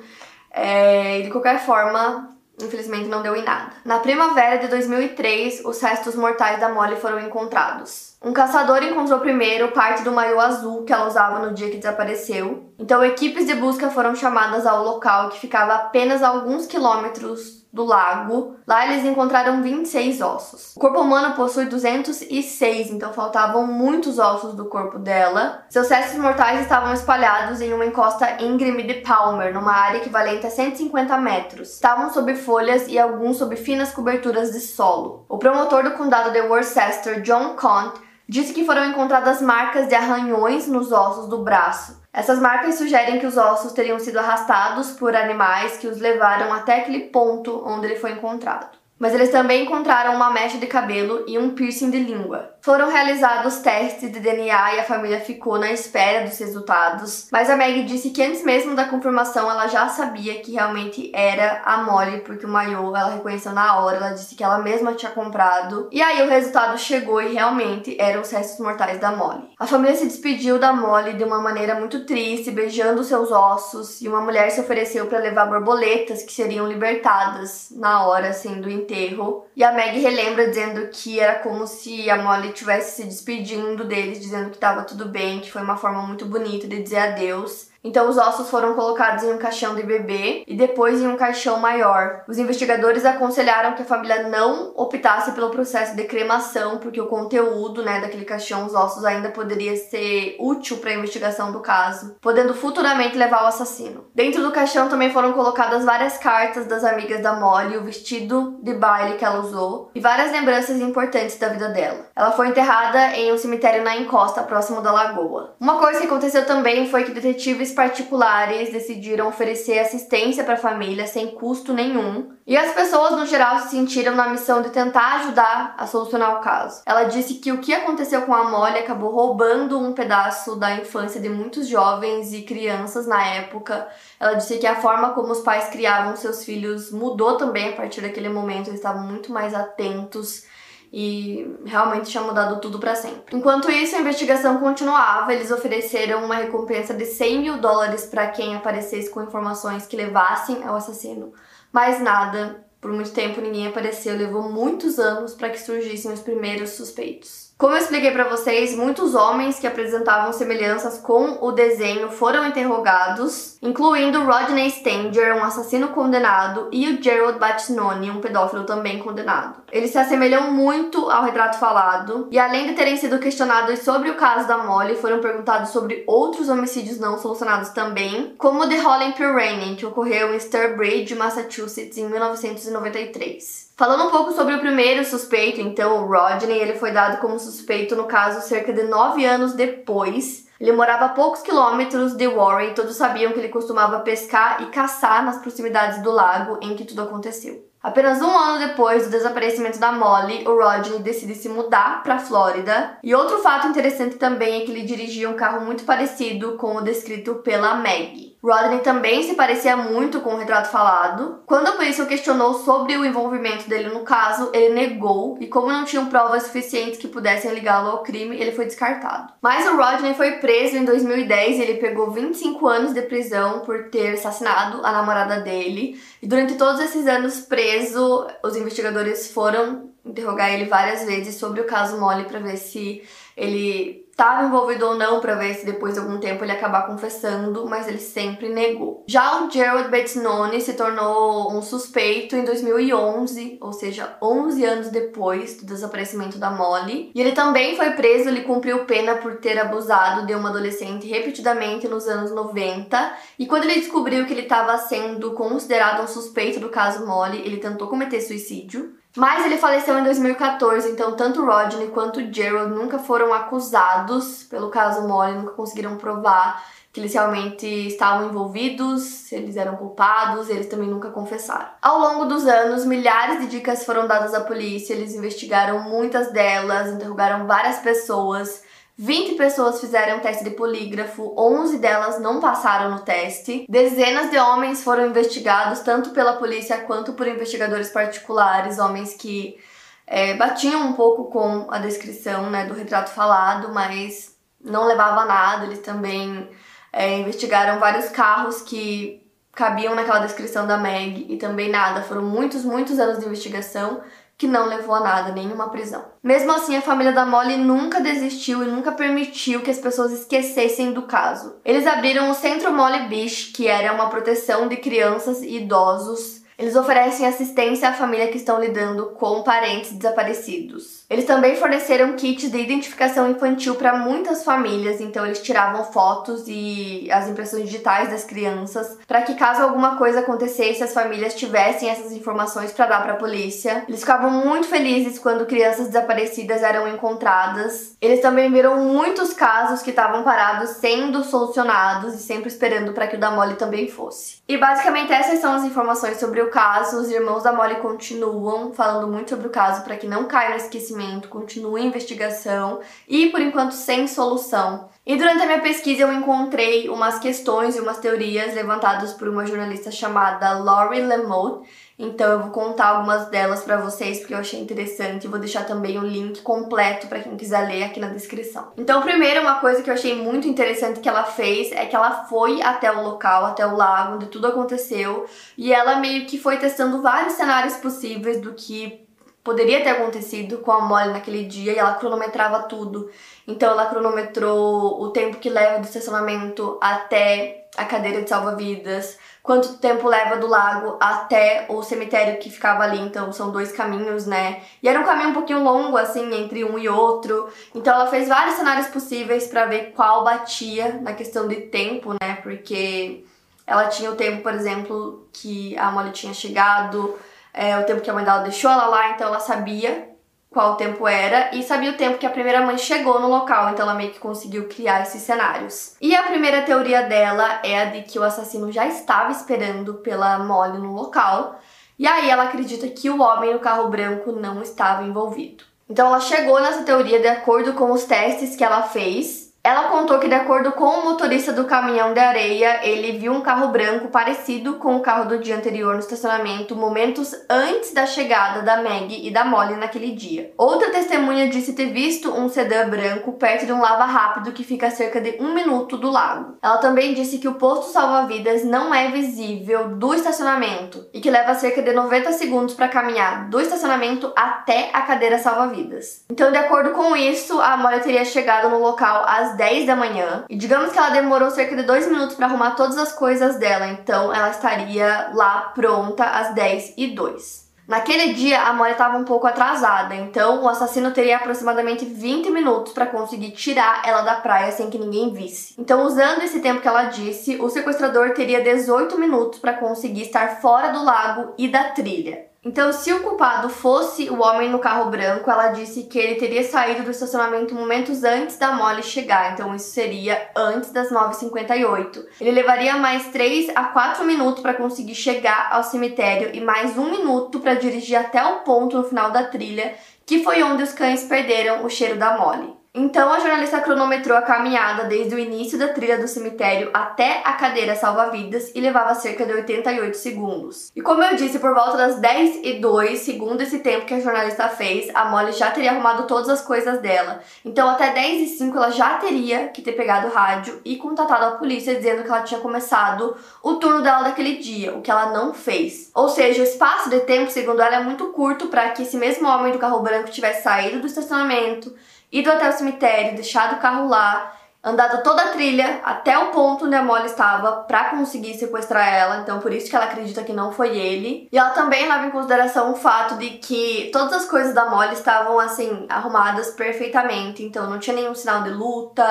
É, 0.51 1.21
de 1.21 1.31
qualquer 1.31 1.65
forma, 1.65 2.37
Infelizmente 2.63 3.09
não 3.09 3.23
deu 3.23 3.37
em 3.37 3.45
nada. 3.45 3.73
Na 3.85 3.99
primavera 3.99 4.59
de 4.59 4.69
2003, 4.69 5.65
os 5.65 5.81
restos 5.81 6.15
mortais 6.15 6.61
da 6.61 6.69
Molly 6.69 6.97
foram 6.97 7.21
encontrados. 7.21 8.15
Um 8.23 8.33
caçador 8.33 8.83
encontrou 8.83 9.19
primeiro 9.21 9.73
parte 9.73 10.03
do 10.03 10.13
maiô 10.13 10.39
azul 10.39 10.85
que 10.85 10.93
ela 10.93 11.09
usava 11.09 11.39
no 11.39 11.55
dia 11.55 11.71
que 11.71 11.79
desapareceu. 11.79 12.65
Então, 12.79 13.05
equipes 13.05 13.47
de 13.47 13.55
busca 13.55 13.91
foram 13.91 14.15
chamadas 14.15 14.67
ao 14.67 14.85
local 14.85 15.31
que 15.31 15.41
ficava 15.41 15.75
apenas 15.75 16.23
a 16.23 16.29
alguns 16.29 16.67
quilômetros 16.67 17.60
do 17.73 17.85
lago. 17.85 18.57
Lá 18.67 18.87
eles 18.87 19.05
encontraram 19.05 19.63
26 19.63 20.21
ossos. 20.21 20.75
O 20.77 20.81
corpo 20.81 21.01
humano 21.01 21.35
possui 21.35 21.67
206, 21.67 22.91
então 22.91 23.13
faltavam 23.13 23.67
muitos 23.67 24.19
ossos 24.19 24.55
do 24.55 24.67
corpo 24.67 24.99
dela. 24.99 25.65
Seus 25.69 25.89
restos 25.89 26.19
mortais 26.19 26.61
estavam 26.61 26.93
espalhados 26.93 27.61
em 27.61 27.73
uma 27.73 27.87
encosta 27.87 28.43
íngreme 28.43 28.83
de 28.83 28.95
Palmer, 28.95 29.55
numa 29.55 29.73
área 29.73 29.99
equivalente 29.99 30.47
a 30.47 30.51
150 30.51 31.17
metros. 31.19 31.75
Estavam 31.75 32.13
sob 32.13 32.35
folhas 32.35 32.89
e 32.89 32.99
alguns 32.99 33.37
sob 33.37 33.55
finas 33.57 33.93
coberturas 33.93 34.53
de 34.53 34.61
solo. 34.61 35.25
O 35.29 35.39
promotor 35.39 35.85
do 35.85 35.93
condado 35.93 36.33
de 36.33 36.41
Worcester, 36.41 37.23
John 37.23 37.55
Conte, 37.57 38.01
disse 38.29 38.53
que 38.53 38.65
foram 38.65 38.85
encontradas 38.87 39.43
marcas 39.43 39.89
de 39.89 39.95
arranhões 39.95 40.69
nos 40.69 40.93
ossos 40.93 41.29
do 41.29 41.43
braço. 41.43 42.00
Essas 42.13 42.41
marcas 42.41 42.75
sugerem 42.75 43.21
que 43.21 43.27
os 43.27 43.37
ossos 43.37 43.73
teriam 43.73 43.99
sido 44.01 44.19
arrastados 44.19 44.91
por 44.93 45.15
animais 45.15 45.77
que 45.77 45.87
os 45.87 45.99
levaram 45.99 46.53
até 46.53 46.81
aquele 46.81 47.09
ponto 47.09 47.63
onde 47.65 47.87
ele 47.87 47.97
foi 47.97 48.13
encontrado. 48.13 48.80
Mas 49.01 49.15
eles 49.15 49.31
também 49.31 49.65
encontraram 49.65 50.15
uma 50.15 50.31
mecha 50.31 50.59
de 50.59 50.67
cabelo 50.67 51.25
e 51.27 51.39
um 51.39 51.55
piercing 51.55 51.91
de 51.91 51.99
língua. 51.99 52.51
Foram 52.61 52.91
realizados 52.91 53.61
testes 53.61 54.13
de 54.13 54.21
DNA 54.21 54.75
e 54.75 54.81
a 54.81 54.85
família 54.85 55.19
ficou 55.19 55.59
na 55.59 55.73
espera 55.73 56.27
dos 56.27 56.39
resultados, 56.39 57.27
mas 57.33 57.49
a 57.49 57.57
Meg 57.57 57.85
disse 57.85 58.11
que 58.11 58.23
antes 58.23 58.45
mesmo 58.45 58.75
da 58.75 58.85
confirmação 58.85 59.51
ela 59.51 59.67
já 59.67 59.89
sabia 59.89 60.41
que 60.41 60.53
realmente 60.53 61.11
era 61.15 61.63
a 61.65 61.79
Molly, 61.79 62.21
porque 62.21 62.45
o 62.45 62.49
maiô 62.49 62.95
ela 62.95 63.15
reconheceu 63.15 63.53
na 63.53 63.81
hora, 63.81 63.97
ela 63.97 64.11
disse 64.11 64.35
que 64.35 64.45
ela 64.45 64.59
mesma 64.59 64.93
tinha 64.93 65.11
comprado. 65.11 65.89
E 65.91 66.03
aí 66.03 66.23
o 66.23 66.29
resultado 66.29 66.77
chegou 66.77 67.23
e 67.23 67.33
realmente 67.33 67.97
eram 67.99 68.21
os 68.21 68.31
restos 68.31 68.61
mortais 68.61 68.99
da 68.99 69.13
Molly. 69.13 69.49
A 69.59 69.67
família 69.67 69.97
se 69.97 70.05
despediu 70.05 70.59
da 70.59 70.75
Molly 70.75 71.15
de 71.15 71.25
uma 71.25 71.41
maneira 71.41 71.75
muito 71.77 72.05
triste, 72.05 72.51
beijando 72.51 73.03
seus 73.03 73.33
ossos, 73.33 74.03
e 74.03 74.09
uma 74.09 74.21
mulher 74.21 74.51
se 74.51 74.61
ofereceu 74.61 75.07
para 75.07 75.19
levar 75.19 75.47
borboletas 75.47 76.23
que 76.23 76.33
seriam 76.33 76.69
libertadas 76.69 77.69
na 77.75 78.05
hora 78.07 78.29
assim 78.29 78.61
do 78.61 78.69
enterro. 78.91 79.47
E 79.55 79.63
a 79.63 79.73
Meg 79.73 79.99
relembra 79.99 80.49
dizendo 80.49 80.89
que 80.89 81.21
era 81.21 81.39
como 81.39 81.67
se 81.67 82.11
a 82.11 82.17
Molly 82.17 82.49
estivesse 82.49 82.97
se 82.97 83.05
despedindo 83.09 83.85
deles, 83.85 84.21
dizendo 84.21 84.51
que 84.51 84.57
estava 84.57 84.83
tudo 84.83 85.07
bem, 85.07 85.41
que 85.41 85.51
foi 85.51 85.63
uma 85.63 85.77
forma 85.77 86.03
muito 86.03 86.27
bonita 86.27 86.67
de 86.67 86.83
dizer 86.83 86.99
adeus. 86.99 87.70
Então 87.83 88.09
os 88.09 88.19
ossos 88.19 88.51
foram 88.51 88.75
colocados 88.75 89.25
em 89.25 89.33
um 89.33 89.39
caixão 89.39 89.75
de 89.75 89.83
bebê 89.83 90.45
e 90.47 90.55
depois 90.55 91.01
em 91.01 91.07
um 91.07 91.17
caixão 91.17 91.59
maior. 91.59 92.23
Os 92.29 92.37
investigadores 92.37 93.07
aconselharam 93.07 93.75
que 93.75 93.83
a 93.83 93.87
família 93.87 94.29
não 94.29 94.73
optasse 94.77 95.33
pelo 95.33 95.51
processo 95.51 95.97
de 95.97 96.05
cremação, 96.05 96.79
porque 96.79 97.01
o 97.01 97.07
conteúdo, 97.07 97.83
né, 97.83 98.01
daquele 98.01 98.25
caixão, 98.25 98.67
os 98.67 98.75
ossos 98.75 99.05
ainda 99.05 99.31
poderia 99.31 99.77
ser 99.77 100.37
útil 100.39 100.77
para 100.77 100.91
a 100.91 100.95
investigação 100.95 101.53
do 101.53 101.61
caso, 101.61 102.17
podendo 102.21 102.53
futuramente 102.53 103.17
levar 103.17 103.39
ao 103.39 103.47
assassino. 103.47 104.05
Dentro 104.15 104.43
do 104.43 104.53
caixão 104.53 104.89
também 104.89 105.13
foram 105.13 105.33
colocadas 105.33 105.85
várias 105.85 106.19
cartas 106.19 106.67
das 106.67 106.85
amigas 106.85 107.23
da 107.23 107.33
Molly, 107.33 107.79
o 107.79 107.85
vestido 107.85 108.59
de 108.63 108.75
baile 108.75 109.17
que 109.17 109.25
ela 109.25 109.41
usou 109.41 109.91
e 109.95 110.01
várias 110.01 110.31
lembranças 110.33 110.81
importantes 110.81 111.39
da 111.39 111.49
vida 111.49 111.69
dela. 111.69 112.07
Ela 112.15 112.33
foi 112.33 112.49
enterrada 112.49 113.17
em 113.17 113.33
um 113.33 113.39
cemitério 113.39 113.83
na 113.83 113.97
encosta 113.97 114.43
próximo 114.43 114.83
da 114.83 114.93
lagoa. 114.93 115.55
Uma 115.59 115.79
coisa 115.79 116.01
que 116.01 116.07
aconteceu 116.07 116.45
também 116.45 116.89
foi 116.89 117.05
que 117.05 117.13
detetives 117.13 117.70
detetives 117.71 117.73
particulares 117.73 118.73
decidiram 118.73 119.29
oferecer 119.29 119.79
assistência 119.79 120.45
para 120.45 120.55
a 120.55 120.59
família 120.59 121.07
sem 121.07 121.29
custo 121.29 121.73
nenhum. 121.73 122.33
E 122.47 122.57
as 122.57 122.73
pessoas 122.73 123.13
no 123.13 123.27
geral 123.27 123.61
se 123.61 123.71
sentiram 123.71 124.15
na 124.15 124.29
missão 124.29 124.61
de 124.61 124.71
tentar 124.71 125.21
ajudar 125.21 125.75
a 125.79 125.87
solucionar 125.87 126.37
o 126.37 126.41
caso. 126.41 126.83
Ela 126.85 127.05
disse 127.05 127.35
que 127.35 127.53
o 127.53 127.59
que 127.59 127.73
aconteceu 127.73 128.23
com 128.23 128.35
a 128.35 128.45
Molly 128.45 128.79
acabou 128.79 129.11
roubando 129.11 129.79
um 129.79 129.93
pedaço 129.93 130.57
da 130.57 130.75
infância 130.75 131.21
de 131.21 131.29
muitos 131.29 131.69
jovens 131.69 132.33
e 132.33 132.43
crianças 132.43 133.07
na 133.07 133.25
época. 133.25 133.89
Ela 134.19 134.35
disse 134.35 134.59
que 134.59 134.67
a 134.67 134.77
forma 134.77 135.11
como 135.11 135.33
os 135.33 135.41
pais 135.41 135.69
criavam 135.69 136.17
seus 136.17 136.45
filhos 136.45 136.91
mudou 136.91 137.37
também 137.37 137.71
a 137.71 137.77
partir 137.77 138.01
daquele 138.01 138.29
momento, 138.29 138.69
eles 138.69 138.81
estavam 138.81 139.03
muito 139.03 139.33
mais 139.33 139.55
atentos 139.55 140.45
e 140.93 141.57
realmente 141.65 142.11
tinha 142.11 142.23
mudado 142.23 142.61
tudo 142.61 142.79
para 142.79 142.97
sempre. 142.97 143.37
Enquanto 143.37 143.71
isso, 143.71 143.95
a 143.95 144.01
investigação 144.01 144.59
continuava. 144.59 145.33
Eles 145.33 145.51
ofereceram 145.51 146.25
uma 146.25 146.35
recompensa 146.35 146.93
de 146.93 147.05
100 147.05 147.41
mil 147.41 147.59
dólares 147.59 148.07
para 148.07 148.29
quem 148.29 148.57
aparecesse 148.57 149.11
com 149.11 149.23
informações 149.23 149.87
que 149.87 149.97
levassem 149.97 150.65
ao 150.65 150.77
assassino, 150.77 151.33
mas 151.73 152.01
nada. 152.01 152.65
Por 152.81 152.91
muito 152.93 153.13
tempo 153.13 153.43
ninguém 153.43 153.67
apareceu, 153.67 154.17
levou 154.17 154.51
muitos 154.51 154.99
anos 154.99 155.35
para 155.35 155.51
que 155.51 155.61
surgissem 155.61 156.13
os 156.13 156.21
primeiros 156.21 156.71
suspeitos. 156.71 157.50
Como 157.61 157.75
eu 157.75 157.79
expliquei 157.79 158.11
para 158.11 158.25
vocês, 158.25 158.75
muitos 158.75 159.15
homens 159.15 159.59
que 159.59 159.67
apresentavam 159.67 160.33
semelhanças 160.33 160.97
com 160.97 161.37
o 161.43 161.53
desenho 161.53 162.11
foram 162.11 162.47
interrogados, 162.47 163.59
incluindo 163.61 164.25
Rodney 164.25 164.69
Stanger, 164.69 165.37
um 165.37 165.45
assassino 165.45 165.89
condenado, 165.89 166.71
e 166.73 166.89
o 166.89 167.03
Gerald 167.03 167.39
Battinoni, 167.39 168.11
um 168.11 168.23
pedófilo 168.23 168.65
também 168.65 168.99
condenado. 168.99 169.57
Eles 169.71 169.91
se 169.91 169.99
assemelham 169.99 170.51
muito 170.51 171.11
ao 171.11 171.23
retrato 171.23 171.59
falado, 171.59 172.29
e 172.31 172.39
além 172.39 172.69
de 172.69 172.73
terem 172.73 172.97
sido 172.97 173.19
questionados 173.19 173.81
sobre 173.81 174.09
o 174.09 174.17
caso 174.17 174.49
da 174.49 174.57
Molly, 174.57 174.97
foram 174.97 175.21
perguntados 175.21 175.69
sobre 175.69 176.03
outros 176.07 176.49
homicídios 176.49 176.99
não 176.99 177.19
solucionados 177.19 177.69
também, 177.69 178.35
como 178.39 178.63
o 178.63 178.67
de 178.67 178.79
Holland 178.79 179.13
Pirraine, 179.13 179.77
que 179.77 179.85
ocorreu 179.85 180.33
em 180.33 180.39
Sturbridge, 180.39 181.15
Massachusetts, 181.15 181.99
em 181.99 182.09
1993. 182.09 183.70
Falando 183.81 184.09
um 184.09 184.11
pouco 184.11 184.33
sobre 184.33 184.55
o 184.55 184.61
primeiro 184.61 185.03
suspeito, 185.07 185.59
então, 185.59 186.03
o 186.03 186.07
Rodney, 186.07 186.59
ele 186.59 186.75
foi 186.75 186.91
dado 186.91 187.19
como 187.19 187.39
suspeito 187.39 187.97
no 187.97 188.05
caso 188.05 188.47
cerca 188.47 188.75
de 188.75 188.83
nove 188.83 189.25
anos 189.25 189.55
depois. 189.55 190.47
Ele 190.61 190.73
morava 190.73 191.07
a 191.07 191.09
poucos 191.09 191.41
quilômetros 191.41 192.13
de 192.13 192.29
Warren, 192.29 192.75
todos 192.75 192.95
sabiam 192.95 193.33
que 193.33 193.39
ele 193.39 193.49
costumava 193.49 194.01
pescar 194.01 194.63
e 194.63 194.67
caçar 194.67 195.25
nas 195.25 195.39
proximidades 195.39 196.03
do 196.03 196.11
lago 196.11 196.59
em 196.61 196.77
que 196.77 196.85
tudo 196.85 197.01
aconteceu. 197.01 197.67
Apenas 197.83 198.21
um 198.21 198.29
ano 198.29 198.59
depois 198.59 199.05
do 199.05 199.11
desaparecimento 199.13 199.79
da 199.79 199.93
Molly, 199.93 200.47
o 200.47 200.63
Rodney 200.63 200.99
decide 200.99 201.35
se 201.35 201.49
mudar 201.49 202.03
para 202.03 202.17
a 202.17 202.19
Flórida. 202.19 202.99
E 203.03 203.15
outro 203.15 203.39
fato 203.39 203.67
interessante 203.67 204.17
também 204.17 204.61
é 204.61 204.65
que 204.67 204.71
ele 204.71 204.83
dirigia 204.83 205.31
um 205.31 205.37
carro 205.37 205.65
muito 205.65 205.85
parecido 205.85 206.59
com 206.59 206.77
o 206.77 206.83
descrito 206.83 207.37
pela 207.37 207.77
Maggie. 207.77 208.30
Rodney 208.43 208.81
também 208.81 209.23
se 209.23 209.35
parecia 209.35 209.77
muito 209.77 210.21
com 210.21 210.35
o 210.35 210.39
retrato 210.39 210.71
falado. 210.71 211.41
Quando 211.45 211.69
a 211.69 211.73
polícia 211.73 212.05
o 212.05 212.07
questionou 212.07 212.55
sobre 212.55 212.97
o 212.97 213.05
envolvimento 213.05 213.69
dele 213.69 213.91
no 213.91 214.01
caso, 214.01 214.51
ele 214.55 214.75
negou 214.75 215.37
e, 215.41 215.47
como 215.47 215.71
não 215.71 215.85
tinham 215.85 216.07
provas 216.07 216.45
suficientes 216.45 216.99
que 216.99 217.09
pudessem 217.09 217.53
ligá-lo 217.53 217.91
ao 217.91 218.03
crime, 218.03 218.37
ele 218.37 218.53
foi 218.53 218.65
descartado. 218.65 219.33
Mas 219.43 219.67
o 219.67 219.77
Rodney 219.77 220.15
foi 220.15 220.33
preso 220.33 220.77
em 220.77 220.85
2010 220.85 221.59
e 221.59 221.63
ele 221.63 221.75
pegou 221.75 222.11
25 222.11 222.67
anos 222.67 222.95
de 222.95 223.03
prisão 223.03 223.61
por 223.61 223.91
ter 223.91 224.15
assassinado 224.15 224.85
a 224.85 224.91
namorada 224.91 225.41
dele. 225.41 226.01
E 226.23 226.27
durante 226.27 226.55
todos 226.55 226.81
esses 226.81 227.07
anos 227.07 227.41
preso, 227.43 228.27
os 228.43 228.57
investigadores 228.57 229.33
foram 229.33 229.90
interrogar 230.05 230.53
ele 230.53 230.65
várias 230.65 231.05
vezes 231.05 231.37
sobre 231.37 231.61
o 231.61 231.67
caso 231.67 231.99
Molly 231.99 232.25
para 232.25 232.41
ver 232.41 232.57
se 232.57 233.03
ele 233.37 234.07
estava 234.21 234.45
envolvido 234.47 234.87
ou 234.87 234.95
não 234.97 235.19
para 235.19 235.35
ver 235.35 235.55
se 235.55 235.65
depois 235.65 235.95
de 235.95 236.01
algum 236.01 236.19
tempo 236.19 236.45
ele 236.45 236.53
acabar 236.53 236.87
confessando, 236.87 237.67
mas 237.67 237.89
ele 237.89 237.99
sempre 237.99 238.51
negou. 238.51 239.03
Já 239.09 239.43
o 239.43 239.51
Gerald 239.51 239.89
Bettinoni 239.89 240.61
se 240.61 240.75
tornou 240.75 241.51
um 241.51 241.63
suspeito 241.63 242.37
em 242.37 242.45
2011, 242.45 243.57
ou 243.63 243.73
seja, 243.73 244.19
11 244.21 244.65
anos 244.67 244.89
depois 244.89 245.57
do 245.57 245.65
desaparecimento 245.65 246.39
da 246.39 246.51
Molly, 246.51 247.11
e 247.15 247.21
ele 247.21 247.33
também 247.33 247.75
foi 247.77 247.93
preso, 247.93 248.29
ele 248.29 248.43
cumpriu 248.43 248.85
pena 248.85 249.15
por 249.15 249.37
ter 249.37 249.59
abusado 249.59 250.27
de 250.27 250.35
uma 250.35 250.51
adolescente 250.51 251.07
repetidamente 251.07 251.89
nos 251.89 252.07
anos 252.07 252.31
90, 252.31 253.17
e 253.39 253.47
quando 253.47 253.65
ele 253.65 253.81
descobriu 253.81 254.27
que 254.27 254.35
ele 254.35 254.43
estava 254.43 254.77
sendo 254.77 255.33
considerado 255.33 256.03
um 256.03 256.07
suspeito 256.07 256.61
do 256.61 256.69
caso 256.69 257.07
Molly, 257.07 257.39
ele 257.39 257.57
tentou 257.57 257.89
cometer 257.89 258.21
suicídio. 258.21 259.00
Mas 259.17 259.45
ele 259.45 259.57
faleceu 259.57 259.99
em 259.99 260.05
2014, 260.05 260.89
então 260.91 261.17
tanto 261.17 261.45
Rodney 261.45 261.89
quanto 261.89 262.33
Gerald 262.33 262.73
nunca 262.73 262.99
foram 262.99 263.35
acusados 263.35 264.45
pelo 264.45 264.71
caso 264.71 265.07
Molly, 265.09 265.35
nunca 265.35 265.53
conseguiram 265.53 265.97
provar 265.97 266.65
que 266.93 267.01
eles 267.01 267.15
realmente 267.15 267.67
estavam 267.87 268.29
envolvidos, 268.29 269.03
se 269.03 269.35
eles 269.35 269.57
eram 269.57 269.77
culpados, 269.77 270.49
eles 270.49 270.67
também 270.69 270.89
nunca 270.89 271.09
confessaram. 271.11 271.69
Ao 271.81 271.99
longo 272.01 272.25
dos 272.25 272.47
anos, 272.47 272.85
milhares 272.85 273.41
de 273.41 273.47
dicas 273.47 273.85
foram 273.85 274.09
dadas 274.09 274.35
à 274.35 274.41
polícia, 274.41 274.93
eles 274.93 275.15
investigaram 275.15 275.81
muitas 275.81 276.33
delas, 276.33 276.93
interrogaram 276.93 277.47
várias 277.47 277.79
pessoas, 277.79 278.63
20 279.03 279.35
pessoas 279.35 279.81
fizeram 279.81 280.21
teste 280.21 280.45
de 280.45 280.51
polígrafo, 280.51 281.33
11 281.35 281.79
delas 281.79 282.21
não 282.21 282.39
passaram 282.39 282.91
no 282.91 283.01
teste. 283.01 283.65
Dezenas 283.67 284.31
de 284.31 284.37
homens 284.37 284.85
foram 284.85 285.07
investigados, 285.07 285.81
tanto 285.81 286.11
pela 286.11 286.35
polícia 286.35 286.77
quanto 286.83 287.15
por 287.15 287.27
investigadores 287.27 287.89
particulares, 287.89 288.79
homens 288.79 289.15
que 289.15 289.59
é, 290.07 290.35
batiam 290.35 290.83
um 290.83 290.93
pouco 290.93 291.31
com 291.31 291.67
a 291.71 291.79
descrição 291.79 292.51
né, 292.51 292.67
do 292.67 292.75
retrato 292.75 293.09
falado, 293.09 293.73
mas 293.73 294.37
não 294.63 294.85
levava 294.87 295.25
nada. 295.25 295.65
Eles 295.65 295.79
também 295.79 296.51
é, 296.93 297.21
investigaram 297.21 297.81
vários 297.81 298.11
carros 298.11 298.61
que 298.61 299.27
cabiam 299.55 299.95
naquela 299.95 300.19
descrição 300.19 300.67
da 300.67 300.77
Meg 300.77 301.25
e 301.27 301.39
também 301.39 301.71
nada. 301.71 302.03
Foram 302.03 302.23
muitos, 302.23 302.67
muitos 302.67 302.99
anos 302.99 303.19
de 303.19 303.25
investigação 303.25 304.03
que 304.41 304.49
não 304.49 304.67
levou 304.67 304.95
a 304.95 305.01
nada, 305.01 305.33
nenhuma 305.33 305.69
prisão. 305.69 306.03
Mesmo 306.23 306.51
assim, 306.51 306.75
a 306.75 306.81
família 306.81 307.13
da 307.13 307.27
Molly 307.27 307.59
nunca 307.59 308.01
desistiu 308.01 308.63
e 308.63 308.67
nunca 308.67 308.91
permitiu 308.91 309.61
que 309.61 309.71
as 309.71 309.77
pessoas 309.77 310.13
esquecessem 310.13 310.95
do 310.95 311.03
caso. 311.03 311.57
Eles 311.63 311.87
abriram 311.87 312.31
o 312.31 312.35
Centro 312.35 312.73
Molly 312.73 313.07
Beach, 313.07 313.53
que 313.53 313.69
era 313.69 313.93
uma 313.93 314.09
proteção 314.09 314.67
de 314.67 314.79
crianças 314.79 315.43
e 315.43 315.59
idosos 315.59 316.41
eles 316.61 316.77
oferecem 316.77 317.27
assistência 317.27 317.89
à 317.89 317.93
família 317.95 318.29
que 318.29 318.37
estão 318.37 318.61
lidando 318.61 319.13
com 319.13 319.43
parentes 319.43 319.93
desaparecidos. 319.93 321.00
Eles 321.11 321.25
também 321.25 321.57
forneceram 321.57 322.13
kits 322.13 322.49
de 322.49 322.57
identificação 322.57 323.29
infantil 323.29 323.75
para 323.75 323.97
muitas 323.97 324.45
famílias, 324.45 325.01
então 325.01 325.27
eles 325.27 325.43
tiravam 325.43 325.85
fotos 325.85 326.45
e 326.47 327.11
as 327.11 327.27
impressões 327.27 327.65
digitais 327.65 328.11
das 328.11 328.23
crianças 328.23 328.97
para 329.09 329.23
que 329.23 329.35
caso 329.35 329.61
alguma 329.61 329.97
coisa 329.97 330.21
acontecesse, 330.21 330.85
as 330.85 330.95
famílias 330.95 331.35
tivessem 331.35 331.91
essas 331.91 332.13
informações 332.13 332.71
para 332.71 332.87
dar 332.87 333.03
para 333.03 333.15
a 333.15 333.17
polícia. 333.17 333.85
Eles 333.89 334.01
ficavam 334.01 334.31
muito 334.31 334.69
felizes 334.69 335.19
quando 335.19 335.47
crianças 335.47 335.89
desaparecidas 335.89 336.63
eram 336.63 336.87
encontradas. 336.87 337.97
Eles 338.01 338.21
também 338.21 338.53
viram 338.53 338.77
muitos 338.77 339.33
casos 339.33 339.83
que 339.83 339.91
estavam 339.91 340.23
parados 340.23 340.71
sendo 340.77 341.25
solucionados 341.25 342.15
e 342.15 342.19
sempre 342.19 342.49
esperando 342.49 342.93
para 342.93 343.09
que 343.09 343.17
o 343.17 343.21
da 343.21 343.33
Molly 343.33 343.57
também 343.57 343.89
fosse. 343.89 344.41
E 344.49 344.57
basicamente 344.57 345.13
essas 345.13 345.41
são 345.41 345.55
as 345.55 345.65
informações 345.65 346.19
sobre 346.19 346.41
o 346.41 346.51
caso, 346.51 347.01
os 347.01 347.11
irmãos 347.11 347.43
da 347.43 347.53
Molly 347.53 347.77
continuam 347.77 348.73
falando 348.73 349.07
muito 349.09 349.31
sobre 349.31 349.49
o 349.49 349.51
caso 349.51 349.83
para 349.83 349.97
que 349.97 350.07
não 350.07 350.27
caia 350.27 350.51
no 350.51 350.57
esquecimento, 350.57 351.00
continue 351.29 351.83
a 351.83 351.85
investigação 351.85 352.81
e 353.09 353.29
por 353.31 353.41
enquanto 353.41 353.73
sem 353.73 354.07
solução. 354.07 354.89
E 355.07 355.17
durante 355.17 355.43
a 355.43 355.47
minha 355.47 355.61
pesquisa 355.61 356.03
eu 356.03 356.13
encontrei 356.13 356.89
umas 356.89 357.19
questões 357.19 357.75
e 357.75 357.81
umas 357.81 357.99
teorias 357.99 358.55
levantadas 358.55 359.13
por 359.13 359.29
uma 359.29 359.47
jornalista 359.47 359.91
chamada 359.91 360.59
Laurie 360.59 361.01
Lemotte. 361.01 361.69
Então 361.99 362.33
eu 362.33 362.41
vou 362.41 362.51
contar 362.51 362.89
algumas 362.89 363.29
delas 363.29 363.63
para 363.63 363.79
vocês 363.79 364.21
porque 364.21 364.33
eu 364.33 364.39
achei 364.39 364.61
interessante 364.61 365.25
e 365.25 365.29
vou 365.29 365.39
deixar 365.39 365.67
também 365.67 365.99
o 365.99 366.03
link 366.03 366.41
completo 366.43 367.09
para 367.09 367.21
quem 367.21 367.37
quiser 367.37 367.67
ler 367.67 367.83
aqui 367.83 367.99
na 367.99 368.09
descrição. 368.09 368.73
Então, 368.77 369.03
primeiro, 369.03 369.41
uma 369.41 369.57
coisa 369.57 369.83
que 369.83 369.91
eu 369.91 369.95
achei 369.95 370.15
muito 370.15 370.49
interessante 370.49 371.01
que 371.01 371.09
ela 371.09 371.25
fez 371.25 371.73
é 371.73 371.85
que 371.85 371.97
ela 371.97 372.25
foi 372.25 372.63
até 372.63 372.91
o 372.91 373.03
local, 373.03 373.45
até 373.45 373.67
o 373.67 373.77
lago 373.77 374.15
onde 374.15 374.27
tudo 374.27 374.47
aconteceu, 374.47 375.27
e 375.59 375.75
ela 375.75 375.97
meio 375.97 376.25
que 376.27 376.39
foi 376.39 376.57
testando 376.57 377.03
vários 377.03 377.35
cenários 377.35 377.75
possíveis 377.77 378.41
do 378.41 378.55
que 378.55 379.10
poderia 379.43 379.83
ter 379.83 379.91
acontecido 379.91 380.59
com 380.59 380.71
a 380.71 380.81
Molly 380.81 381.13
naquele 381.13 381.45
dia 381.45 381.73
e 381.73 381.79
ela 381.79 381.95
cronometrava 381.95 382.65
tudo. 382.65 383.11
Então 383.47 383.71
ela 383.71 383.87
cronometrou 383.87 385.03
o 385.03 385.11
tempo 385.11 385.39
que 385.39 385.49
leva 385.49 385.79
do 385.79 385.85
estacionamento 385.85 386.79
até 386.81 387.69
a 387.77 387.85
cadeira 387.85 388.23
de 388.23 388.29
salva-vidas, 388.29 389.17
quanto 389.43 389.79
tempo 389.79 390.09
leva 390.09 390.37
do 390.37 390.49
lago 390.49 390.97
até 391.01 391.67
o 391.69 391.83
cemitério 391.83 392.39
que 392.39 392.51
ficava 392.51 392.83
ali, 392.83 392.99
então 392.99 393.33
são 393.33 393.53
dois 393.53 393.71
caminhos, 393.71 394.27
né? 394.27 394.63
E 394.83 394.89
era 394.89 395.01
um 395.01 395.05
caminho 395.05 395.31
um 395.31 395.35
pouquinho 395.35 395.63
longo 395.63 395.97
assim 395.97 396.35
entre 396.35 396.65
um 396.65 396.79
e 396.79 396.89
outro. 396.89 397.49
Então 397.75 397.95
ela 397.95 398.09
fez 398.09 398.29
vários 398.29 398.57
cenários 398.57 398.89
possíveis 398.89 399.47
para 399.47 399.67
ver 399.67 399.93
qual 399.95 400.25
batia 400.25 400.99
na 401.01 401.13
questão 401.13 401.47
de 401.47 401.57
tempo, 401.57 402.13
né? 402.21 402.39
Porque 402.43 403.25
ela 403.67 403.87
tinha 403.87 404.11
o 404.11 404.17
tempo, 404.17 404.43
por 404.43 404.53
exemplo, 404.53 405.29
que 405.33 405.79
a 405.79 405.93
Molly 405.93 406.11
tinha 406.11 406.35
chegado, 406.35 407.17
é, 407.53 407.79
o 407.79 407.85
tempo 407.85 408.01
que 408.01 408.11
a 408.11 408.13
mãe 408.13 408.25
dela 408.25 408.43
deixou 408.43 408.71
ela 408.71 408.87
lá, 408.87 409.11
então 409.11 409.27
ela 409.27 409.41
sabia 409.41 410.11
qual 410.51 410.75
tempo 410.77 411.07
era 411.07 411.55
e 411.55 411.63
sabia 411.63 411.91
o 411.91 411.97
tempo 411.97 412.19
que 412.19 412.27
a 412.27 412.31
primeira 412.31 412.61
mãe 412.67 412.77
chegou 412.77 413.21
no 413.21 413.29
local, 413.29 413.71
então 413.71 413.85
ela 413.87 413.95
meio 413.95 414.11
que 414.11 414.19
conseguiu 414.19 414.69
criar 414.69 415.03
esses 415.03 415.23
cenários. 415.23 415.95
E 416.01 416.15
a 416.15 416.25
primeira 416.25 416.63
teoria 416.63 417.03
dela 417.03 417.61
é 417.63 417.81
a 417.81 417.85
de 417.87 418.03
que 418.03 418.19
o 418.19 418.25
assassino 418.25 418.73
já 418.73 418.87
estava 418.87 419.31
esperando 419.31 419.95
pela 419.95 420.39
Molly 420.41 420.79
no 420.79 420.93
local, 420.93 421.61
e 421.99 422.07
aí 422.07 422.29
ela 422.29 422.45
acredita 422.45 422.89
que 422.89 423.09
o 423.09 423.21
homem 423.23 423.53
no 423.53 423.61
carro 423.61 423.89
branco 423.89 424.33
não 424.33 424.61
estava 424.61 425.05
envolvido. 425.05 425.65
Então 425.89 426.07
ela 426.07 426.21
chegou 426.21 426.61
nessa 426.61 426.83
teoria 426.83 427.21
de 427.21 427.29
acordo 427.29 427.75
com 427.75 427.93
os 427.93 428.05
testes 428.05 428.57
que 428.57 428.65
ela 428.65 428.83
fez 428.83 429.40
ela 429.63 429.89
contou 429.89 430.19
que, 430.19 430.29
de 430.29 430.35
acordo 430.35 430.73
com 430.73 430.87
o 430.87 431.05
motorista 431.05 431.53
do 431.53 431.65
caminhão 431.65 432.15
de 432.15 432.21
areia, 432.21 432.81
ele 432.83 433.19
viu 433.19 433.33
um 433.33 433.43
carro 433.43 433.69
branco 433.69 434.09
parecido 434.09 434.75
com 434.75 434.97
o 434.97 435.01
carro 435.01 435.29
do 435.29 435.39
dia 435.39 435.55
anterior 435.55 435.93
no 435.93 436.01
estacionamento 436.01 436.75
momentos 436.75 437.35
antes 437.49 437.93
da 437.93 438.07
chegada 438.07 438.63
da 438.63 438.79
Meg 438.79 439.27
e 439.27 439.31
da 439.31 439.45
Molly 439.45 439.75
naquele 439.75 440.13
dia. 440.13 440.51
Outra 440.57 440.89
testemunha 440.91 441.49
disse 441.49 441.75
ter 441.75 441.93
visto 441.93 442.33
um 442.33 442.49
sedã 442.49 442.89
branco 442.89 443.35
perto 443.35 443.67
de 443.67 443.73
um 443.73 443.83
lava 443.83 444.05
rápido 444.05 444.53
que 444.53 444.65
fica 444.65 444.87
a 444.87 444.91
cerca 444.91 445.21
de 445.21 445.37
um 445.39 445.53
minuto 445.53 445.99
do 445.99 446.11
lago. 446.11 446.57
Ela 446.63 446.79
também 446.79 447.13
disse 447.13 447.39
que 447.39 447.49
o 447.49 447.55
posto 447.55 447.93
salva-vidas 447.93 448.65
não 448.65 448.95
é 448.95 449.11
visível 449.11 449.89
do 449.89 450.15
estacionamento 450.15 451.07
e 451.13 451.21
que 451.21 451.31
leva 451.31 451.55
cerca 451.55 451.83
de 451.83 451.93
90 451.93 452.33
segundos 452.33 452.75
para 452.75 452.89
caminhar 452.89 453.51
do 453.51 453.61
estacionamento 453.61 454.33
até 454.35 454.89
a 454.95 455.03
cadeira 455.03 455.39
salva-vidas. 455.39 456.25
Então, 456.31 456.51
de 456.51 456.57
acordo 456.57 456.93
com 456.93 457.15
isso, 457.15 457.61
a 457.61 457.77
Molly 457.77 458.01
teria 458.01 458.25
chegado 458.25 458.71
no 458.71 458.79
local 458.79 459.25
às 459.27 459.50
às 459.51 459.57
10 459.57 459.87
da 459.87 459.97
manhã. 459.97 460.45
E 460.49 460.57
digamos 460.57 460.93
que 460.93 460.99
ela 460.99 461.11
demorou 461.11 461.51
cerca 461.51 461.77
de 461.77 461.83
2 461.83 462.09
minutos 462.09 462.37
para 462.37 462.47
arrumar 462.47 462.73
todas 462.73 462.97
as 462.97 463.13
coisas 463.13 463.57
dela, 463.57 463.89
então 463.89 464.35
ela 464.35 464.51
estaria 464.51 465.31
lá 465.35 465.73
pronta 465.75 466.25
às 466.25 466.55
10 466.55 466.95
e 466.97 467.09
2. 467.09 467.71
Naquele 467.89 468.35
dia, 468.35 468.63
a 468.63 468.73
Molly 468.73 468.93
estava 468.93 469.19
um 469.19 469.25
pouco 469.25 469.49
atrasada, 469.49 470.15
então 470.15 470.63
o 470.63 470.69
assassino 470.69 471.11
teria 471.11 471.39
aproximadamente 471.39 472.05
20 472.05 472.49
minutos 472.51 472.93
para 472.93 473.07
conseguir 473.07 473.51
tirar 473.51 474.03
ela 474.05 474.23
da 474.23 474.37
praia 474.37 474.71
sem 474.71 474.89
que 474.89 474.97
ninguém 474.97 475.33
visse. 475.33 475.75
Então, 475.77 476.07
usando 476.07 476.43
esse 476.43 476.61
tempo 476.61 476.81
que 476.81 476.87
ela 476.87 477.07
disse, 477.07 477.57
o 477.61 477.69
sequestrador 477.69 478.31
teria 478.31 478.63
18 478.63 479.19
minutos 479.19 479.59
para 479.59 479.73
conseguir 479.73 480.23
estar 480.23 480.61
fora 480.61 480.93
do 480.93 481.05
lago 481.05 481.53
e 481.59 481.67
da 481.67 481.89
trilha. 481.89 482.50
Então, 482.63 482.93
se 482.93 483.11
o 483.11 483.23
culpado 483.23 483.71
fosse 483.71 484.29
o 484.29 484.43
homem 484.43 484.69
no 484.69 484.79
carro 484.79 485.11
branco, 485.11 485.51
ela 485.51 485.69
disse 485.69 486.03
que 486.03 486.19
ele 486.19 486.35
teria 486.35 486.63
saído 486.63 487.03
do 487.03 487.11
estacionamento 487.11 487.75
momentos 487.75 488.23
antes 488.23 488.59
da 488.59 488.73
Molly 488.73 489.03
chegar, 489.03 489.55
então 489.55 489.75
isso 489.75 489.91
seria 489.93 490.51
antes 490.55 490.91
das 490.91 491.11
9h58. 491.11 492.23
Ele 492.39 492.51
levaria 492.51 492.97
mais 492.99 493.29
3 493.29 493.71
a 493.75 493.85
4 493.85 494.27
minutos 494.27 494.61
para 494.63 494.75
conseguir 494.75 495.15
chegar 495.15 495.71
ao 495.73 495.83
cemitério 495.83 496.51
e 496.53 496.61
mais 496.61 496.99
um 496.99 497.11
minuto 497.11 497.61
para 497.61 497.73
dirigir 497.73 498.19
até 498.19 498.45
o 498.45 498.59
ponto 498.59 498.95
no 498.99 499.05
final 499.05 499.31
da 499.31 499.45
trilha, 499.45 499.95
que 500.27 500.45
foi 500.45 500.63
onde 500.63 500.83
os 500.83 500.93
cães 500.93 501.25
perderam 501.25 501.87
o 501.87 501.89
cheiro 501.89 502.19
da 502.19 502.37
Molly. 502.37 502.80
Então 502.93 503.33
a 503.33 503.39
jornalista 503.39 503.81
cronometrou 503.81 504.37
a 504.37 504.43
caminhada 504.43 505.05
desde 505.05 505.33
o 505.33 505.39
início 505.39 505.79
da 505.79 505.93
trilha 505.93 506.19
do 506.19 506.27
cemitério 506.27 506.91
até 506.93 507.41
a 507.45 507.53
cadeira 507.53 507.95
salva-vidas 507.95 508.73
e 508.75 508.81
levava 508.81 509.15
cerca 509.15 509.47
de 509.47 509.53
88 509.53 510.17
segundos. 510.17 510.91
E 510.97 511.01
como 511.01 511.23
eu 511.23 511.37
disse, 511.37 511.61
por 511.61 511.73
volta 511.73 511.97
das 511.97 512.19
10 512.19 512.63
e 512.65 512.81
2, 512.81 513.21
segundo 513.21 513.61
esse 513.61 513.79
tempo 513.79 514.07
que 514.07 514.15
a 514.15 514.19
jornalista 514.19 514.69
fez, 514.69 515.09
a 515.15 515.27
Molly 515.27 515.53
já 515.53 515.71
teria 515.71 515.93
arrumado 515.93 516.27
todas 516.27 516.49
as 516.49 516.63
coisas 516.63 516.99
dela. 517.01 517.41
Então 517.65 517.89
até 517.89 518.13
10 518.13 518.41
e 518.41 518.57
5 518.57 518.77
ela 518.77 518.91
já 518.91 519.19
teria 519.19 519.69
que 519.69 519.83
ter 519.83 519.93
pegado 519.93 520.27
o 520.27 520.33
rádio 520.33 520.81
e 520.85 520.97
contatado 520.97 521.45
a 521.45 521.59
polícia 521.59 521.95
dizendo 521.95 522.25
que 522.25 522.29
ela 522.29 522.43
tinha 522.43 522.59
começado 522.59 523.37
o 523.63 523.75
turno 523.75 524.03
dela 524.03 524.25
daquele 524.25 524.57
dia, 524.57 524.97
o 524.97 525.01
que 525.01 525.13
ela 525.13 525.31
não 525.31 525.55
fez. 525.55 526.11
Ou 526.13 526.29
seja, 526.29 526.61
o 526.61 526.65
espaço 526.65 527.09
de 527.09 527.21
tempo, 527.21 527.53
segundo 527.53 527.81
ela, 527.81 527.95
é 527.95 528.03
muito 528.03 528.27
curto 528.33 528.67
para 528.67 528.89
que 528.91 529.03
esse 529.03 529.17
mesmo 529.17 529.47
homem 529.47 529.73
do 529.73 529.79
carro 529.79 530.01
branco 530.01 530.29
tivesse 530.29 530.65
saído 530.65 530.99
do 530.99 531.07
estacionamento 531.07 531.95
ido 532.33 532.51
até 532.51 532.69
o 532.69 532.73
cemitério, 532.73 533.35
deixado 533.35 533.77
o 533.77 533.79
carro 533.79 534.09
lá, 534.09 534.53
andado 534.83 535.23
toda 535.23 535.43
a 535.43 535.49
trilha 535.49 536.01
até 536.03 536.39
o 536.39 536.51
ponto 536.51 536.87
onde 536.87 536.97
a 536.97 537.03
Molly 537.03 537.27
estava 537.27 537.83
para 537.83 538.11
conseguir 538.11 538.55
sequestrar 538.55 539.07
ela, 539.07 539.39
então 539.39 539.61
por 539.61 539.73
isso 539.73 539.91
que 539.91 539.95
ela 539.95 540.07
acredita 540.07 540.43
que 540.43 540.53
não 540.53 540.73
foi 540.73 540.97
ele. 540.97 541.49
E 541.53 541.59
ela 541.59 541.71
também 541.71 542.09
leva 542.09 542.27
em 542.27 542.31
consideração 542.31 542.93
o 542.93 542.97
fato 542.97 543.37
de 543.37 543.51
que 543.59 544.11
todas 544.13 544.33
as 544.33 544.45
coisas 544.47 544.75
da 544.75 544.89
Molly 544.89 545.13
estavam 545.13 545.59
assim 545.59 546.07
arrumadas 546.09 546.71
perfeitamente, 546.71 547.63
então 547.63 547.91
não 547.91 547.99
tinha 547.99 548.17
nenhum 548.17 548.35
sinal 548.35 548.63
de 548.63 548.71
luta, 548.71 549.27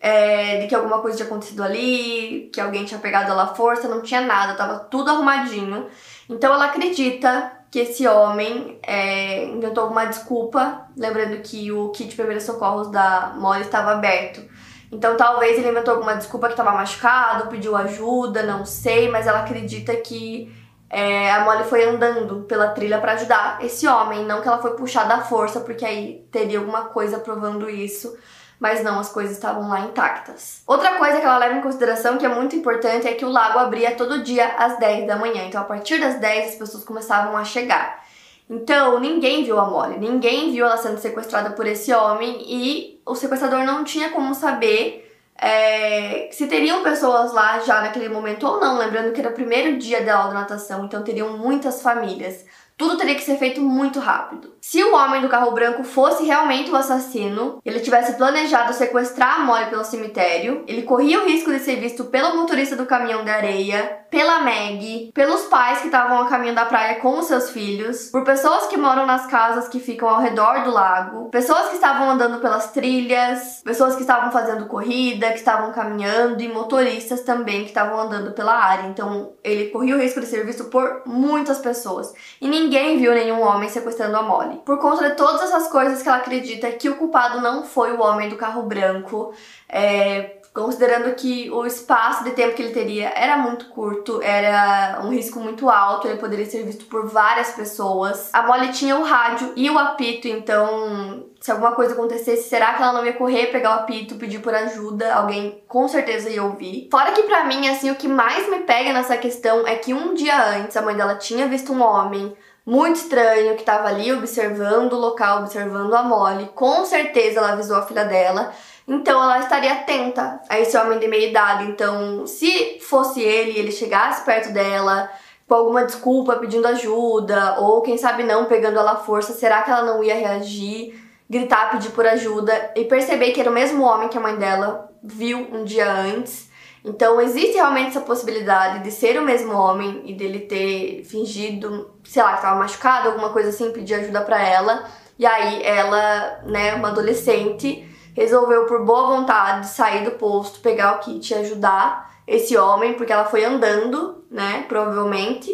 é, 0.00 0.58
de 0.60 0.68
que 0.68 0.74
alguma 0.74 1.00
coisa 1.00 1.16
tinha 1.16 1.26
acontecido 1.26 1.62
ali, 1.62 2.50
que 2.52 2.60
alguém 2.60 2.84
tinha 2.84 3.00
pegado 3.00 3.30
ela 3.30 3.44
à 3.44 3.54
força, 3.54 3.88
não 3.88 4.00
tinha 4.00 4.20
nada, 4.20 4.54
tava 4.54 4.78
tudo 4.78 5.10
arrumadinho. 5.10 5.86
Então 6.30 6.52
ela 6.52 6.66
acredita 6.66 7.57
que 7.70 7.80
esse 7.80 8.06
homem 8.06 8.78
é, 8.82 9.44
inventou 9.44 9.84
alguma 9.84 10.06
desculpa, 10.06 10.86
lembrando 10.96 11.40
que 11.42 11.70
o 11.70 11.90
kit 11.90 12.08
de 12.08 12.16
primeiros 12.16 12.44
socorros 12.44 12.90
da 12.90 13.34
Molly 13.36 13.62
estava 13.62 13.92
aberto. 13.92 14.42
Então 14.90 15.16
talvez 15.16 15.58
ele 15.58 15.68
inventou 15.68 15.94
alguma 15.94 16.14
desculpa 16.14 16.46
que 16.46 16.54
estava 16.54 16.72
machucado, 16.72 17.48
pediu 17.48 17.76
ajuda, 17.76 18.42
não 18.42 18.64
sei, 18.64 19.10
mas 19.10 19.26
ela 19.26 19.40
acredita 19.40 19.94
que 19.96 20.50
é, 20.88 21.30
a 21.30 21.44
Molly 21.44 21.64
foi 21.64 21.84
andando 21.84 22.44
pela 22.44 22.68
trilha 22.68 22.98
para 22.98 23.12
ajudar 23.12 23.62
esse 23.62 23.86
homem, 23.86 24.24
não 24.24 24.40
que 24.40 24.48
ela 24.48 24.62
foi 24.62 24.74
puxada 24.74 25.14
à 25.16 25.20
força, 25.20 25.60
porque 25.60 25.84
aí 25.84 26.26
teria 26.30 26.58
alguma 26.58 26.86
coisa 26.86 27.18
provando 27.18 27.68
isso 27.68 28.16
mas 28.58 28.82
não, 28.82 28.98
as 28.98 29.10
coisas 29.10 29.32
estavam 29.32 29.68
lá 29.68 29.80
intactas. 29.80 30.62
Outra 30.66 30.98
coisa 30.98 31.20
que 31.20 31.24
ela 31.24 31.38
leva 31.38 31.54
em 31.54 31.60
consideração 31.60 32.18
que 32.18 32.26
é 32.26 32.28
muito 32.28 32.56
importante 32.56 33.06
é 33.06 33.14
que 33.14 33.24
o 33.24 33.30
lago 33.30 33.58
abria 33.58 33.94
todo 33.94 34.22
dia 34.22 34.46
às 34.56 34.78
10 34.78 35.06
da 35.06 35.16
manhã, 35.16 35.44
então 35.46 35.60
a 35.60 35.64
partir 35.64 36.00
das 36.00 36.18
10 36.20 36.52
as 36.52 36.54
pessoas 36.56 36.84
começavam 36.84 37.36
a 37.36 37.44
chegar. 37.44 38.04
Então, 38.50 38.98
ninguém 38.98 39.44
viu 39.44 39.58
a 39.58 39.68
Molly, 39.68 39.98
ninguém 39.98 40.50
viu 40.50 40.64
ela 40.64 40.78
sendo 40.78 40.98
sequestrada 40.98 41.50
por 41.50 41.66
esse 41.66 41.92
homem 41.92 42.42
e 42.46 43.00
o 43.04 43.14
sequestrador 43.14 43.64
não 43.64 43.84
tinha 43.84 44.10
como 44.10 44.34
saber 44.34 45.04
é, 45.40 46.28
se 46.32 46.48
teriam 46.48 46.82
pessoas 46.82 47.32
lá 47.32 47.60
já 47.60 47.80
naquele 47.80 48.08
momento 48.08 48.46
ou 48.46 48.58
não. 48.58 48.78
Lembrando 48.78 49.12
que 49.12 49.20
era 49.20 49.30
o 49.30 49.34
primeiro 49.34 49.78
dia 49.78 50.02
da 50.02 50.16
aula 50.16 50.28
de 50.30 50.34
natação, 50.34 50.84
então 50.84 51.02
teriam 51.02 51.36
muitas 51.38 51.80
famílias. 51.80 52.44
Tudo 52.78 52.96
teria 52.96 53.16
que 53.16 53.24
ser 53.24 53.36
feito 53.38 53.60
muito 53.60 53.98
rápido. 53.98 54.54
Se 54.60 54.82
o 54.84 54.94
homem 54.94 55.20
do 55.20 55.28
carro 55.28 55.50
branco 55.50 55.82
fosse 55.82 56.24
realmente 56.24 56.70
o 56.70 56.76
assassino, 56.76 57.58
ele 57.64 57.80
tivesse 57.80 58.14
planejado 58.14 58.72
sequestrar 58.72 59.40
a 59.40 59.44
Molly 59.44 59.66
pelo 59.66 59.84
cemitério, 59.84 60.62
ele 60.66 60.82
corria 60.82 61.20
o 61.20 61.26
risco 61.26 61.50
de 61.50 61.58
ser 61.58 61.76
visto 61.76 62.04
pelo 62.04 62.36
motorista 62.36 62.76
do 62.76 62.86
caminhão 62.86 63.24
de 63.24 63.30
areia, 63.30 64.06
pela 64.10 64.40
Meg, 64.40 65.10
pelos 65.12 65.42
pais 65.46 65.80
que 65.80 65.86
estavam 65.86 66.20
a 66.20 66.28
caminho 66.28 66.54
da 66.54 66.66
praia 66.66 67.00
com 67.00 67.18
os 67.18 67.26
seus 67.26 67.50
filhos, 67.50 68.10
por 68.10 68.24
pessoas 68.24 68.66
que 68.66 68.76
moram 68.76 69.06
nas 69.06 69.26
casas 69.26 69.68
que 69.68 69.80
ficam 69.80 70.08
ao 70.08 70.20
redor 70.20 70.62
do 70.62 70.70
lago, 70.70 71.30
pessoas 71.30 71.68
que 71.68 71.74
estavam 71.74 72.10
andando 72.10 72.40
pelas 72.40 72.70
trilhas, 72.70 73.60
pessoas 73.64 73.96
que 73.96 74.02
estavam 74.02 74.30
fazendo 74.30 74.66
corrida, 74.66 75.32
que 75.32 75.38
estavam 75.38 75.72
caminhando 75.72 76.42
e 76.42 76.48
motoristas 76.48 77.22
também 77.22 77.62
que 77.62 77.68
estavam 77.68 77.98
andando 77.98 78.32
pela 78.32 78.54
área. 78.54 78.88
Então 78.88 79.32
ele 79.42 79.70
corria 79.70 79.96
o 79.96 80.00
risco 80.00 80.20
de 80.20 80.26
ser 80.26 80.44
visto 80.44 80.64
por 80.64 81.02
muitas 81.06 81.58
pessoas. 81.58 82.12
E 82.40 82.46
ninguém 82.48 82.67
viu 82.68 83.14
nenhum 83.14 83.40
homem 83.40 83.68
sequestrando 83.68 84.16
a 84.16 84.22
Molly. 84.22 84.60
Por 84.64 84.78
conta 84.78 85.08
de 85.08 85.16
todas 85.16 85.42
essas 85.42 85.68
coisas 85.68 86.02
que 86.02 86.08
ela 86.08 86.18
acredita 86.18 86.70
que 86.72 86.88
o 86.88 86.96
culpado 86.96 87.40
não 87.40 87.64
foi 87.64 87.92
o 87.92 88.00
homem 88.00 88.28
do 88.28 88.36
carro 88.36 88.62
branco, 88.62 89.32
é, 89.68 90.38
considerando 90.52 91.14
que 91.14 91.50
o 91.50 91.64
espaço 91.64 92.24
de 92.24 92.32
tempo 92.32 92.54
que 92.54 92.62
ele 92.62 92.72
teria 92.72 93.12
era 93.14 93.36
muito 93.36 93.68
curto, 93.68 94.20
era 94.22 95.00
um 95.04 95.10
risco 95.10 95.38
muito 95.38 95.70
alto, 95.70 96.08
ele 96.08 96.18
poderia 96.18 96.46
ser 96.46 96.64
visto 96.64 96.86
por 96.86 97.06
várias 97.06 97.52
pessoas. 97.52 98.30
A 98.32 98.42
Molly 98.42 98.72
tinha 98.72 98.96
o 98.96 99.04
rádio 99.04 99.52
e 99.54 99.70
o 99.70 99.78
apito, 99.78 100.26
então 100.26 101.24
se 101.40 101.52
alguma 101.52 101.72
coisa 101.72 101.92
acontecesse, 101.92 102.48
será 102.48 102.74
que 102.74 102.82
ela 102.82 102.92
não 102.92 103.06
ia 103.06 103.12
correr, 103.12 103.46
pegar 103.46 103.70
o 103.70 103.80
apito, 103.80 104.16
pedir 104.16 104.40
por 104.40 104.54
ajuda? 104.54 105.14
Alguém 105.14 105.62
com 105.68 105.86
certeza 105.86 106.28
ia 106.28 106.42
ouvir. 106.42 106.88
Fora 106.90 107.12
que 107.12 107.22
para 107.22 107.44
mim, 107.44 107.68
assim, 107.68 107.90
o 107.90 107.94
que 107.94 108.08
mais 108.08 108.48
me 108.48 108.60
pega 108.60 108.92
nessa 108.92 109.16
questão 109.16 109.66
é 109.66 109.76
que 109.76 109.94
um 109.94 110.14
dia 110.14 110.58
antes 110.58 110.76
a 110.76 110.82
mãe 110.82 110.96
dela 110.96 111.14
tinha 111.14 111.46
visto 111.46 111.72
um 111.72 111.82
homem 111.82 112.36
muito 112.68 112.96
estranho 112.96 113.54
que 113.54 113.62
estava 113.62 113.88
ali 113.88 114.12
observando 114.12 114.92
o 114.92 114.98
local, 114.98 115.38
observando 115.38 115.94
a 115.94 116.02
Molly. 116.02 116.50
Com 116.54 116.84
certeza 116.84 117.38
ela 117.38 117.52
avisou 117.52 117.78
a 117.78 117.86
filha 117.86 118.04
dela. 118.04 118.52
Então 118.86 119.22
ela 119.22 119.38
estaria 119.38 119.72
atenta 119.72 120.38
a 120.50 120.60
esse 120.60 120.76
homem 120.76 120.98
de 120.98 121.08
meia 121.08 121.30
idade. 121.30 121.64
Então, 121.64 122.26
se 122.26 122.78
fosse 122.80 123.22
ele, 123.22 123.58
ele 123.58 123.72
chegasse 123.72 124.22
perto 124.22 124.52
dela 124.52 125.08
com 125.48 125.54
alguma 125.54 125.86
desculpa, 125.86 126.36
pedindo 126.36 126.68
ajuda, 126.68 127.58
ou 127.58 127.80
quem 127.80 127.96
sabe 127.96 128.22
não, 128.22 128.44
pegando 128.44 128.78
ela 128.78 128.92
à 128.92 128.96
força, 128.96 129.32
será 129.32 129.62
que 129.62 129.70
ela 129.70 129.82
não 129.82 130.04
ia 130.04 130.14
reagir, 130.14 130.94
gritar, 131.28 131.70
pedir 131.70 131.88
por 131.92 132.06
ajuda 132.06 132.72
e 132.76 132.84
perceber 132.84 133.30
que 133.30 133.40
era 133.40 133.48
o 133.48 133.54
mesmo 133.54 133.82
homem 133.82 134.10
que 134.10 134.18
a 134.18 134.20
mãe 134.20 134.36
dela 134.36 134.92
viu 135.02 135.38
um 135.50 135.64
dia 135.64 135.90
antes? 135.90 136.47
Então 136.88 137.20
existe 137.20 137.54
realmente 137.54 137.88
essa 137.88 138.00
possibilidade 138.00 138.82
de 138.82 138.90
ser 138.90 139.18
o 139.18 139.22
mesmo 139.22 139.52
homem 139.52 140.02
e 140.06 140.14
dele 140.14 140.40
ter 140.40 141.04
fingido, 141.04 141.90
sei 142.02 142.22
lá, 142.22 142.30
que 142.30 142.36
estava 142.36 142.58
machucado, 142.58 143.08
alguma 143.08 143.28
coisa 143.28 143.50
assim, 143.50 143.72
pedir 143.72 143.94
ajuda 143.94 144.22
para 144.22 144.42
ela. 144.42 144.88
E 145.18 145.26
aí 145.26 145.62
ela, 145.62 146.40
né, 146.46 146.74
uma 146.74 146.88
adolescente, 146.88 147.86
resolveu 148.14 148.64
por 148.64 148.86
boa 148.86 149.16
vontade 149.16 149.66
sair 149.66 150.02
do 150.02 150.12
posto, 150.12 150.60
pegar 150.60 150.96
o 150.96 151.00
kit 151.00 151.30
e 151.30 151.36
ajudar 151.36 152.10
esse 152.26 152.56
homem, 152.56 152.94
porque 152.94 153.12
ela 153.12 153.26
foi 153.26 153.44
andando, 153.44 154.24
né, 154.30 154.64
provavelmente. 154.66 155.50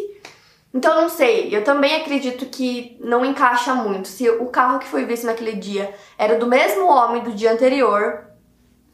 Então 0.73 1.01
não 1.01 1.09
sei, 1.09 1.53
eu 1.55 1.63
também 1.63 1.95
acredito 1.95 2.45
que 2.45 2.97
não 3.01 3.25
encaixa 3.25 3.73
muito. 3.73 4.07
Se 4.07 4.29
o 4.29 4.45
carro 4.47 4.79
que 4.79 4.87
foi 4.87 5.03
visto 5.03 5.25
naquele 5.25 5.53
dia 5.53 5.93
era 6.17 6.37
do 6.37 6.47
mesmo 6.47 6.87
homem 6.87 7.23
do 7.23 7.31
dia 7.31 7.51
anterior, 7.51 8.25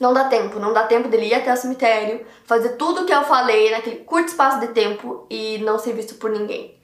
não 0.02 0.14
dá 0.16 0.24
tempo, 0.24 0.60
não 0.60 0.74
dá 0.74 0.84
tempo 0.88 1.08
dele 1.08 1.28
ir 1.28 1.36
até 1.36 1.54
o 1.54 1.56
cemitério, 1.56 2.26
fazer 2.44 2.70
tudo 2.70 3.02
o 3.02 3.06
que 3.06 3.14
eu 3.14 3.24
falei 3.24 3.70
naquele 3.70 3.98
curto 3.98 4.30
espaço 4.30 4.60
de 4.60 4.70
tempo 4.70 5.28
e 5.30 5.60
não 5.60 5.78
ser 5.78 5.94
visto 5.94 6.16
por 6.16 6.32
ninguém. 6.32 6.76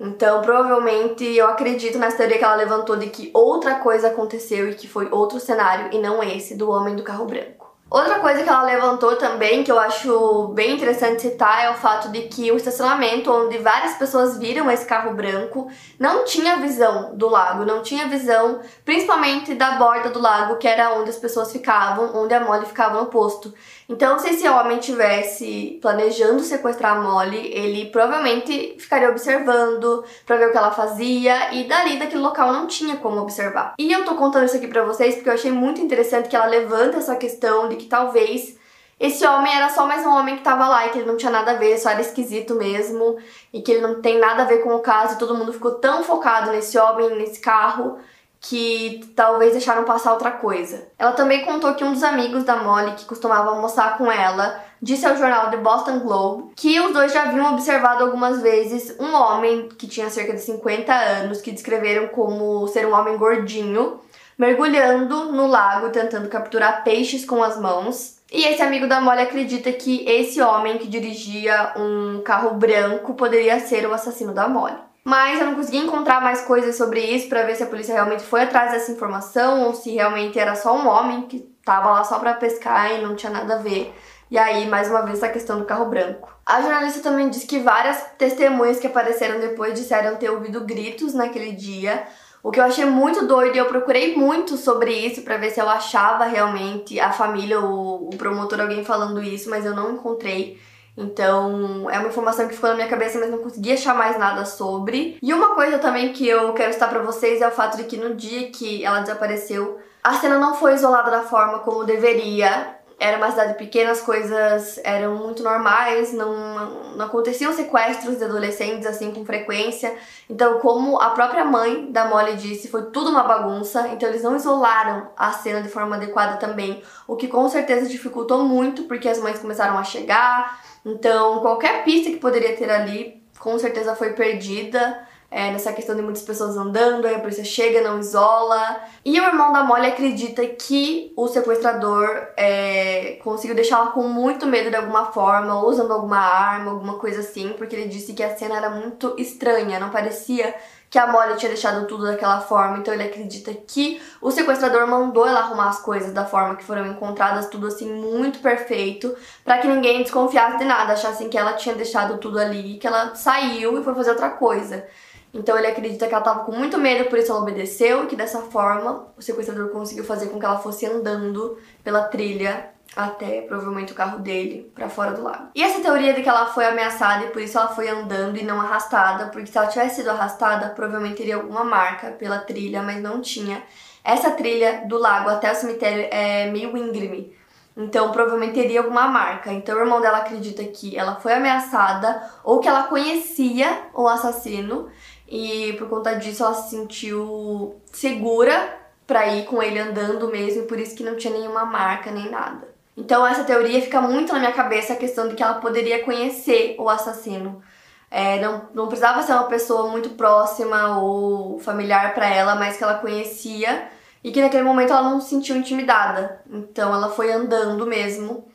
Então, 0.00 0.40
provavelmente, 0.40 1.24
eu 1.24 1.46
acredito 1.46 1.98
nessa 1.98 2.16
teoria 2.16 2.38
que 2.38 2.44
ela 2.44 2.54
levantou 2.54 2.96
de 2.96 3.08
que 3.08 3.30
outra 3.34 3.74
coisa 3.74 4.08
aconteceu 4.08 4.70
e 4.70 4.74
que 4.74 4.88
foi 4.88 5.10
outro 5.12 5.38
cenário 5.38 5.90
e 5.92 5.98
não 5.98 6.22
esse 6.22 6.56
do 6.56 6.70
homem 6.70 6.96
do 6.96 7.02
carro 7.02 7.26
branco. 7.26 7.71
Outra 7.92 8.20
coisa 8.20 8.42
que 8.42 8.48
ela 8.48 8.62
levantou 8.62 9.16
também, 9.16 9.62
que 9.62 9.70
eu 9.70 9.78
acho 9.78 10.48
bem 10.54 10.76
interessante 10.76 11.20
citar, 11.20 11.62
é 11.62 11.70
o 11.70 11.74
fato 11.74 12.08
de 12.08 12.22
que 12.22 12.50
o 12.50 12.56
estacionamento 12.56 13.30
onde 13.30 13.58
várias 13.58 13.96
pessoas 13.96 14.38
viram 14.38 14.70
esse 14.70 14.86
carro 14.86 15.12
branco 15.12 15.70
não 15.98 16.24
tinha 16.24 16.56
visão 16.56 17.14
do 17.14 17.28
lago, 17.28 17.66
não 17.66 17.82
tinha 17.82 18.08
visão 18.08 18.60
principalmente 18.82 19.54
da 19.54 19.72
borda 19.72 20.08
do 20.08 20.22
lago, 20.22 20.56
que 20.56 20.66
era 20.66 20.94
onde 20.94 21.10
as 21.10 21.16
pessoas 21.16 21.52
ficavam, 21.52 22.16
onde 22.16 22.32
a 22.32 22.40
Molly 22.40 22.64
ficava 22.64 22.98
no 22.98 23.10
posto. 23.10 23.52
Então, 23.92 24.18
se 24.18 24.30
esse 24.30 24.48
homem 24.48 24.78
tivesse 24.78 25.78
planejando 25.82 26.42
sequestrar 26.42 26.96
a 26.96 27.00
Molly, 27.02 27.52
ele 27.52 27.90
provavelmente 27.90 28.74
ficaria 28.78 29.10
observando 29.10 30.02
para 30.24 30.38
ver 30.38 30.48
o 30.48 30.50
que 30.50 30.56
ela 30.56 30.70
fazia 30.70 31.52
e 31.52 31.64
dali 31.64 31.98
daquele 31.98 32.22
local 32.22 32.54
não 32.54 32.66
tinha 32.66 32.96
como 32.96 33.20
observar. 33.20 33.74
E 33.78 33.92
eu 33.92 34.02
tô 34.02 34.14
contando 34.14 34.46
isso 34.46 34.56
aqui 34.56 34.66
para 34.66 34.82
vocês 34.82 35.16
porque 35.16 35.28
eu 35.28 35.34
achei 35.34 35.52
muito 35.52 35.82
interessante 35.82 36.30
que 36.30 36.34
ela 36.34 36.46
levanta 36.46 36.96
essa 36.96 37.16
questão 37.16 37.68
de 37.68 37.76
que 37.76 37.84
talvez 37.84 38.56
esse 38.98 39.26
homem 39.26 39.54
era 39.54 39.68
só 39.68 39.84
mais 39.84 40.06
um 40.06 40.10
homem 40.10 40.38
que 40.38 40.42
tava 40.42 40.66
lá 40.68 40.86
e 40.86 40.90
que 40.90 40.98
ele 40.98 41.06
não 41.06 41.18
tinha 41.18 41.30
nada 41.30 41.50
a 41.50 41.56
ver, 41.56 41.76
só 41.76 41.90
era 41.90 42.00
esquisito 42.00 42.54
mesmo 42.54 43.18
e 43.52 43.60
que 43.60 43.72
ele 43.72 43.82
não 43.82 44.00
tem 44.00 44.18
nada 44.18 44.44
a 44.44 44.46
ver 44.46 44.62
com 44.62 44.74
o 44.74 44.80
caso 44.80 45.16
e 45.16 45.18
todo 45.18 45.34
mundo 45.34 45.52
ficou 45.52 45.72
tão 45.72 46.02
focado 46.02 46.50
nesse 46.50 46.78
homem, 46.78 47.10
nesse 47.18 47.40
carro, 47.40 47.98
que 48.42 49.00
talvez 49.14 49.52
deixaram 49.52 49.84
passar 49.84 50.12
outra 50.12 50.32
coisa. 50.32 50.88
Ela 50.98 51.12
também 51.12 51.44
contou 51.44 51.74
que 51.74 51.84
um 51.84 51.92
dos 51.92 52.02
amigos 52.02 52.42
da 52.42 52.56
Molly, 52.56 52.96
que 52.96 53.04
costumava 53.04 53.50
almoçar 53.50 53.96
com 53.96 54.10
ela, 54.10 54.60
disse 54.82 55.06
ao 55.06 55.16
jornal 55.16 55.48
The 55.48 55.58
Boston 55.58 56.00
Globe 56.00 56.52
que 56.56 56.80
os 56.80 56.92
dois 56.92 57.12
já 57.12 57.22
haviam 57.22 57.54
observado 57.54 58.02
algumas 58.02 58.42
vezes 58.42 58.96
um 58.98 59.14
homem 59.14 59.68
que 59.68 59.86
tinha 59.86 60.10
cerca 60.10 60.32
de 60.32 60.40
50 60.40 60.92
anos, 60.92 61.40
que 61.40 61.52
descreveram 61.52 62.08
como 62.08 62.66
ser 62.66 62.84
um 62.84 62.92
homem 62.92 63.16
gordinho, 63.16 64.00
mergulhando 64.36 65.30
no 65.30 65.46
lago 65.46 65.90
tentando 65.90 66.28
capturar 66.28 66.82
peixes 66.82 67.24
com 67.24 67.44
as 67.44 67.56
mãos. 67.56 68.16
E 68.32 68.44
esse 68.44 68.60
amigo 68.60 68.88
da 68.88 69.00
Molly 69.00 69.20
acredita 69.20 69.70
que 69.70 70.04
esse 70.08 70.42
homem 70.42 70.78
que 70.78 70.88
dirigia 70.88 71.74
um 71.76 72.20
carro 72.24 72.54
branco 72.54 73.14
poderia 73.14 73.60
ser 73.60 73.86
o 73.86 73.94
assassino 73.94 74.34
da 74.34 74.48
Molly. 74.48 74.91
Mas 75.04 75.40
eu 75.40 75.46
não 75.46 75.54
consegui 75.56 75.78
encontrar 75.78 76.20
mais 76.20 76.42
coisas 76.42 76.76
sobre 76.76 77.00
isso 77.00 77.28
para 77.28 77.42
ver 77.42 77.56
se 77.56 77.62
a 77.62 77.66
polícia 77.66 77.92
realmente 77.92 78.22
foi 78.22 78.42
atrás 78.42 78.70
dessa 78.70 78.92
informação 78.92 79.64
ou 79.64 79.74
se 79.74 79.90
realmente 79.90 80.38
era 80.38 80.54
só 80.54 80.76
um 80.76 80.86
homem 80.86 81.22
que 81.22 81.40
tava 81.64 81.90
lá 81.90 82.04
só 82.04 82.18
para 82.18 82.34
pescar 82.34 82.92
e 82.92 83.02
não 83.02 83.16
tinha 83.16 83.32
nada 83.32 83.54
a 83.54 83.58
ver. 83.58 83.92
E 84.30 84.38
aí, 84.38 84.66
mais 84.66 84.88
uma 84.88 85.02
vez, 85.02 85.22
a 85.22 85.28
questão 85.28 85.58
do 85.58 85.64
carro 85.64 85.86
branco. 85.86 86.34
A 86.46 86.62
jornalista 86.62 87.00
também 87.00 87.28
disse 87.28 87.46
que 87.46 87.58
várias 87.58 88.02
testemunhas 88.16 88.78
que 88.78 88.86
apareceram 88.86 89.38
depois 89.40 89.74
disseram 89.74 90.16
ter 90.16 90.30
ouvido 90.30 90.64
gritos 90.64 91.14
naquele 91.14 91.52
dia, 91.52 92.06
o 92.42 92.50
que 92.50 92.58
eu 92.58 92.64
achei 92.64 92.84
muito 92.84 93.26
doido 93.26 93.54
e 93.54 93.58
eu 93.58 93.66
procurei 93.66 94.16
muito 94.16 94.56
sobre 94.56 94.92
isso 94.92 95.22
para 95.22 95.36
ver 95.36 95.50
se 95.50 95.60
eu 95.60 95.68
achava 95.68 96.24
realmente 96.24 96.98
a 96.98 97.12
família, 97.12 97.60
o, 97.60 98.08
o 98.08 98.10
promotor, 98.16 98.60
alguém 98.60 98.84
falando 98.84 99.22
isso, 99.22 99.50
mas 99.50 99.64
eu 99.64 99.76
não 99.76 99.92
encontrei. 99.92 100.58
Então, 100.96 101.88
é 101.90 101.98
uma 101.98 102.08
informação 102.08 102.46
que 102.46 102.54
ficou 102.54 102.70
na 102.70 102.76
minha 102.76 102.88
cabeça, 102.88 103.18
mas 103.18 103.30
não 103.30 103.38
consegui 103.38 103.72
achar 103.72 103.94
mais 103.94 104.18
nada 104.18 104.44
sobre. 104.44 105.18
E 105.22 105.32
uma 105.32 105.54
coisa 105.54 105.78
também 105.78 106.12
que 106.12 106.28
eu 106.28 106.52
quero 106.52 106.72
citar 106.72 106.90
para 106.90 107.02
vocês 107.02 107.40
é 107.40 107.48
o 107.48 107.52
fato 107.52 107.76
de 107.76 107.84
que 107.84 107.96
no 107.96 108.14
dia 108.14 108.50
que 108.50 108.84
ela 108.84 109.00
desapareceu, 109.00 109.78
a 110.02 110.14
cena 110.14 110.38
não 110.38 110.54
foi 110.54 110.74
isolada 110.74 111.10
da 111.10 111.22
forma 111.22 111.60
como 111.60 111.84
deveria 111.84 112.76
era 113.02 113.16
uma 113.16 113.30
cidade 113.30 113.54
pequena, 113.54 113.90
as 113.90 114.00
coisas 114.00 114.78
eram 114.84 115.16
muito 115.16 115.42
normais, 115.42 116.12
não, 116.12 116.94
não 116.94 117.06
aconteciam 117.06 117.52
sequestros 117.52 118.16
de 118.16 118.24
adolescentes 118.24 118.86
assim 118.86 119.10
com 119.10 119.24
frequência. 119.24 119.92
Então, 120.30 120.60
como 120.60 121.00
a 121.00 121.10
própria 121.10 121.44
mãe 121.44 121.90
da 121.90 122.04
Molly 122.04 122.36
disse, 122.36 122.68
foi 122.68 122.90
tudo 122.92 123.10
uma 123.10 123.24
bagunça, 123.24 123.88
então 123.88 124.08
eles 124.08 124.22
não 124.22 124.36
isolaram 124.36 125.08
a 125.16 125.32
cena 125.32 125.60
de 125.60 125.68
forma 125.68 125.96
adequada 125.96 126.36
também, 126.36 126.80
o 127.08 127.16
que 127.16 127.26
com 127.26 127.48
certeza 127.48 127.88
dificultou 127.88 128.44
muito, 128.44 128.84
porque 128.84 129.08
as 129.08 129.18
mães 129.18 129.40
começaram 129.40 129.76
a 129.76 129.82
chegar. 129.82 130.60
Então, 130.86 131.40
qualquer 131.40 131.82
pista 131.82 132.08
que 132.08 132.18
poderia 132.18 132.56
ter 132.56 132.70
ali, 132.70 133.20
com 133.36 133.58
certeza 133.58 133.96
foi 133.96 134.12
perdida 134.12 135.08
é, 135.32 135.50
nessa 135.50 135.72
questão 135.72 135.96
de 135.96 136.02
muitas 136.02 136.22
pessoas 136.22 136.58
andando, 136.58 137.06
aí 137.06 137.14
a 137.14 137.18
polícia 137.18 137.42
chega, 137.42 137.80
não 137.80 137.98
isola. 137.98 138.82
E 139.02 139.18
o 139.18 139.24
irmão 139.24 139.50
da 139.50 139.64
Molly 139.64 139.86
acredita 139.86 140.46
que 140.46 141.10
o 141.16 141.26
sequestrador 141.26 142.06
é, 142.36 143.18
conseguiu 143.24 143.56
deixá-la 143.56 143.92
com 143.92 144.02
muito 144.02 144.46
medo 144.46 144.68
de 144.68 144.76
alguma 144.76 145.06
forma, 145.06 145.58
ou 145.58 145.70
usando 145.70 145.90
alguma 145.90 146.18
arma, 146.18 146.70
alguma 146.70 146.98
coisa 146.98 147.20
assim, 147.20 147.54
porque 147.56 147.74
ele 147.74 147.88
disse 147.88 148.12
que 148.12 148.22
a 148.22 148.36
cena 148.36 148.58
era 148.58 148.68
muito 148.68 149.14
estranha, 149.16 149.80
não 149.80 149.88
parecia 149.88 150.54
que 150.90 150.98
a 150.98 151.06
Molly 151.06 151.36
tinha 151.36 151.48
deixado 151.48 151.86
tudo 151.86 152.04
daquela 152.04 152.38
forma, 152.42 152.76
então 152.76 152.92
ele 152.92 153.04
acredita 153.04 153.54
que 153.54 154.02
o 154.20 154.30
sequestrador 154.30 154.86
mandou 154.86 155.26
ela 155.26 155.40
arrumar 155.40 155.70
as 155.70 155.80
coisas 155.80 156.12
da 156.12 156.26
forma 156.26 156.56
que 156.56 156.64
foram 156.64 156.86
encontradas, 156.86 157.46
tudo 157.46 157.68
assim 157.68 157.90
muito 157.90 158.40
perfeito, 158.40 159.16
para 159.42 159.56
que 159.56 159.66
ninguém 159.66 160.02
desconfiasse 160.02 160.58
de 160.58 160.64
nada, 160.66 160.92
achassem 160.92 161.30
que 161.30 161.38
ela 161.38 161.54
tinha 161.54 161.74
deixado 161.74 162.18
tudo 162.18 162.38
ali, 162.38 162.76
que 162.76 162.86
ela 162.86 163.14
saiu 163.14 163.80
e 163.80 163.82
foi 163.82 163.94
fazer 163.94 164.10
outra 164.10 164.28
coisa. 164.28 164.86
Então 165.34 165.56
ele 165.56 165.66
acredita 165.66 166.06
que 166.06 166.14
ela 166.14 166.20
estava 166.20 166.44
com 166.44 166.52
muito 166.52 166.78
medo, 166.78 167.08
por 167.08 167.18
isso 167.18 167.32
ela 167.32 167.40
obedeceu 167.40 168.04
e 168.04 168.06
que 168.06 168.16
dessa 168.16 168.42
forma 168.42 169.06
o 169.16 169.22
sequestrador 169.22 169.70
conseguiu 169.70 170.04
fazer 170.04 170.28
com 170.28 170.38
que 170.38 170.44
ela 170.44 170.58
fosse 170.58 170.84
andando 170.84 171.58
pela 171.82 172.02
trilha 172.04 172.70
até 172.94 173.40
provavelmente 173.42 173.92
o 173.92 173.94
carro 173.94 174.18
dele 174.18 174.70
para 174.74 174.88
fora 174.88 175.12
do 175.12 175.22
lago. 175.22 175.48
E 175.54 175.62
essa 175.62 175.80
teoria 175.80 176.12
de 176.12 176.22
que 176.22 176.28
ela 176.28 176.46
foi 176.46 176.66
ameaçada 176.66 177.24
e 177.24 177.30
por 177.30 177.40
isso 177.40 177.58
ela 177.58 177.68
foi 177.68 177.88
andando 177.88 178.36
e 178.36 178.44
não 178.44 178.60
arrastada, 178.60 179.26
porque 179.26 179.50
se 179.50 179.56
ela 179.56 179.66
tivesse 179.66 179.96
sido 179.96 180.10
arrastada, 180.10 180.68
provavelmente 180.70 181.16
teria 181.16 181.36
alguma 181.36 181.64
marca 181.64 182.10
pela 182.10 182.38
trilha, 182.38 182.82
mas 182.82 183.00
não 183.00 183.20
tinha. 183.20 183.62
Essa 184.04 184.32
trilha 184.32 184.82
do 184.86 184.98
lago 184.98 185.30
até 185.30 185.50
o 185.50 185.54
cemitério 185.54 186.08
é 186.10 186.50
meio 186.50 186.76
íngreme. 186.76 187.34
Então, 187.74 188.12
provavelmente 188.12 188.52
teria 188.52 188.80
alguma 188.80 189.06
marca. 189.06 189.50
Então, 189.50 189.76
o 189.76 189.80
irmão 189.80 190.00
dela 190.00 190.18
acredita 190.18 190.62
que 190.64 190.94
ela 190.94 191.16
foi 191.16 191.32
ameaçada 191.32 192.22
ou 192.44 192.60
que 192.60 192.68
ela 192.68 192.82
conhecia 192.82 193.86
o 193.94 194.06
assassino 194.06 194.90
e 195.32 195.72
por 195.78 195.88
conta 195.88 196.14
disso 196.14 196.44
ela 196.44 196.52
se 196.52 196.68
sentiu 196.68 197.80
segura 197.90 198.78
para 199.06 199.28
ir 199.28 199.46
com 199.46 199.62
ele 199.62 199.78
andando 199.78 200.28
mesmo, 200.28 200.64
por 200.66 200.78
isso 200.78 200.94
que 200.94 201.02
não 201.02 201.16
tinha 201.16 201.32
nenhuma 201.32 201.64
marca 201.64 202.10
nem 202.10 202.30
nada. 202.30 202.68
Então 202.94 203.26
essa 203.26 203.42
teoria 203.42 203.80
fica 203.80 203.98
muito 204.02 204.30
na 204.30 204.38
minha 204.38 204.52
cabeça 204.52 204.92
a 204.92 204.96
questão 204.96 205.28
de 205.28 205.34
que 205.34 205.42
ela 205.42 205.54
poderia 205.54 206.04
conhecer 206.04 206.76
o 206.78 206.86
assassino. 206.86 207.62
É, 208.10 208.38
não, 208.40 208.68
não 208.74 208.88
precisava 208.88 209.22
ser 209.22 209.32
uma 209.32 209.44
pessoa 209.44 209.90
muito 209.90 210.10
próxima 210.10 210.98
ou 210.98 211.58
familiar 211.58 212.12
para 212.14 212.28
ela, 212.28 212.54
mas 212.54 212.76
que 212.76 212.84
ela 212.84 212.98
conhecia 212.98 213.88
e 214.22 214.30
que 214.30 214.42
naquele 214.42 214.64
momento 214.64 214.92
ela 214.92 215.08
não 215.08 215.18
se 215.18 215.30
sentiu 215.30 215.56
intimidada. 215.56 216.42
Então 216.46 216.94
ela 216.94 217.08
foi 217.08 217.32
andando 217.32 217.86
mesmo. 217.86 218.46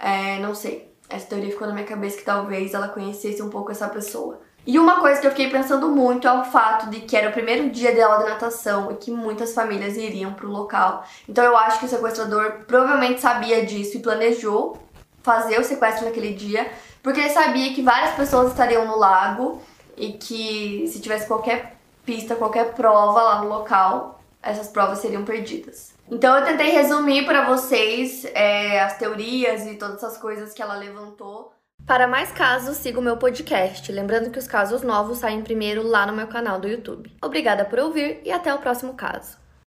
É, 0.00 0.38
não 0.38 0.54
sei. 0.54 0.90
Essa 1.10 1.26
teoria 1.26 1.50
ficou 1.50 1.68
na 1.68 1.74
minha 1.74 1.86
cabeça 1.86 2.16
que 2.16 2.24
talvez 2.24 2.72
ela 2.72 2.88
conhecesse 2.88 3.42
um 3.42 3.50
pouco 3.50 3.70
essa 3.70 3.86
pessoa. 3.86 4.45
E 4.66 4.80
uma 4.80 5.00
coisa 5.00 5.20
que 5.20 5.26
eu 5.26 5.30
fiquei 5.30 5.48
pensando 5.48 5.88
muito 5.88 6.26
é 6.26 6.32
o 6.32 6.44
fato 6.44 6.90
de 6.90 7.00
que 7.00 7.16
era 7.16 7.28
o 7.28 7.32
primeiro 7.32 7.70
dia 7.70 7.94
de 7.94 8.00
aula 8.00 8.24
de 8.24 8.30
natação 8.30 8.90
e 8.90 8.96
que 8.96 9.12
muitas 9.12 9.54
famílias 9.54 9.96
iriam 9.96 10.34
pro 10.34 10.50
local. 10.50 11.04
Então 11.28 11.44
eu 11.44 11.56
acho 11.56 11.78
que 11.78 11.86
o 11.86 11.88
sequestrador 11.88 12.64
provavelmente 12.66 13.20
sabia 13.20 13.64
disso 13.64 13.96
e 13.96 14.00
planejou 14.00 14.76
fazer 15.22 15.60
o 15.60 15.64
sequestro 15.64 16.06
naquele 16.06 16.32
dia, 16.34 16.70
porque 17.02 17.20
ele 17.20 17.30
sabia 17.30 17.72
que 17.74 17.82
várias 17.82 18.14
pessoas 18.14 18.50
estariam 18.50 18.86
no 18.86 18.98
lago 18.98 19.62
e 19.96 20.14
que 20.14 20.84
se 20.88 21.00
tivesse 21.00 21.26
qualquer 21.28 21.76
pista, 22.04 22.34
qualquer 22.34 22.74
prova 22.74 23.22
lá 23.22 23.42
no 23.42 23.48
local, 23.48 24.20
essas 24.42 24.68
provas 24.68 24.98
seriam 24.98 25.24
perdidas. 25.24 25.94
Então 26.10 26.36
eu 26.36 26.44
tentei 26.44 26.70
resumir 26.70 27.24
para 27.24 27.44
vocês 27.46 28.24
é, 28.26 28.80
as 28.80 28.96
teorias 28.96 29.66
e 29.66 29.74
todas 29.74 29.96
essas 29.96 30.16
coisas 30.16 30.52
que 30.52 30.62
ela 30.62 30.76
levantou. 30.76 31.55
Para 31.86 32.08
mais 32.08 32.32
casos, 32.32 32.78
siga 32.78 32.98
o 32.98 33.02
meu 33.02 33.16
podcast. 33.16 33.92
Lembrando 33.92 34.28
que 34.32 34.40
os 34.40 34.48
casos 34.48 34.82
novos 34.82 35.18
saem 35.18 35.40
primeiro 35.40 35.86
lá 35.86 36.04
no 36.04 36.12
meu 36.12 36.26
canal 36.26 36.58
do 36.58 36.66
YouTube. 36.66 37.14
Obrigada 37.22 37.64
por 37.64 37.78
ouvir 37.78 38.20
e 38.24 38.32
até 38.32 38.52
o 38.52 38.58
próximo 38.58 38.94
caso. 38.94 39.45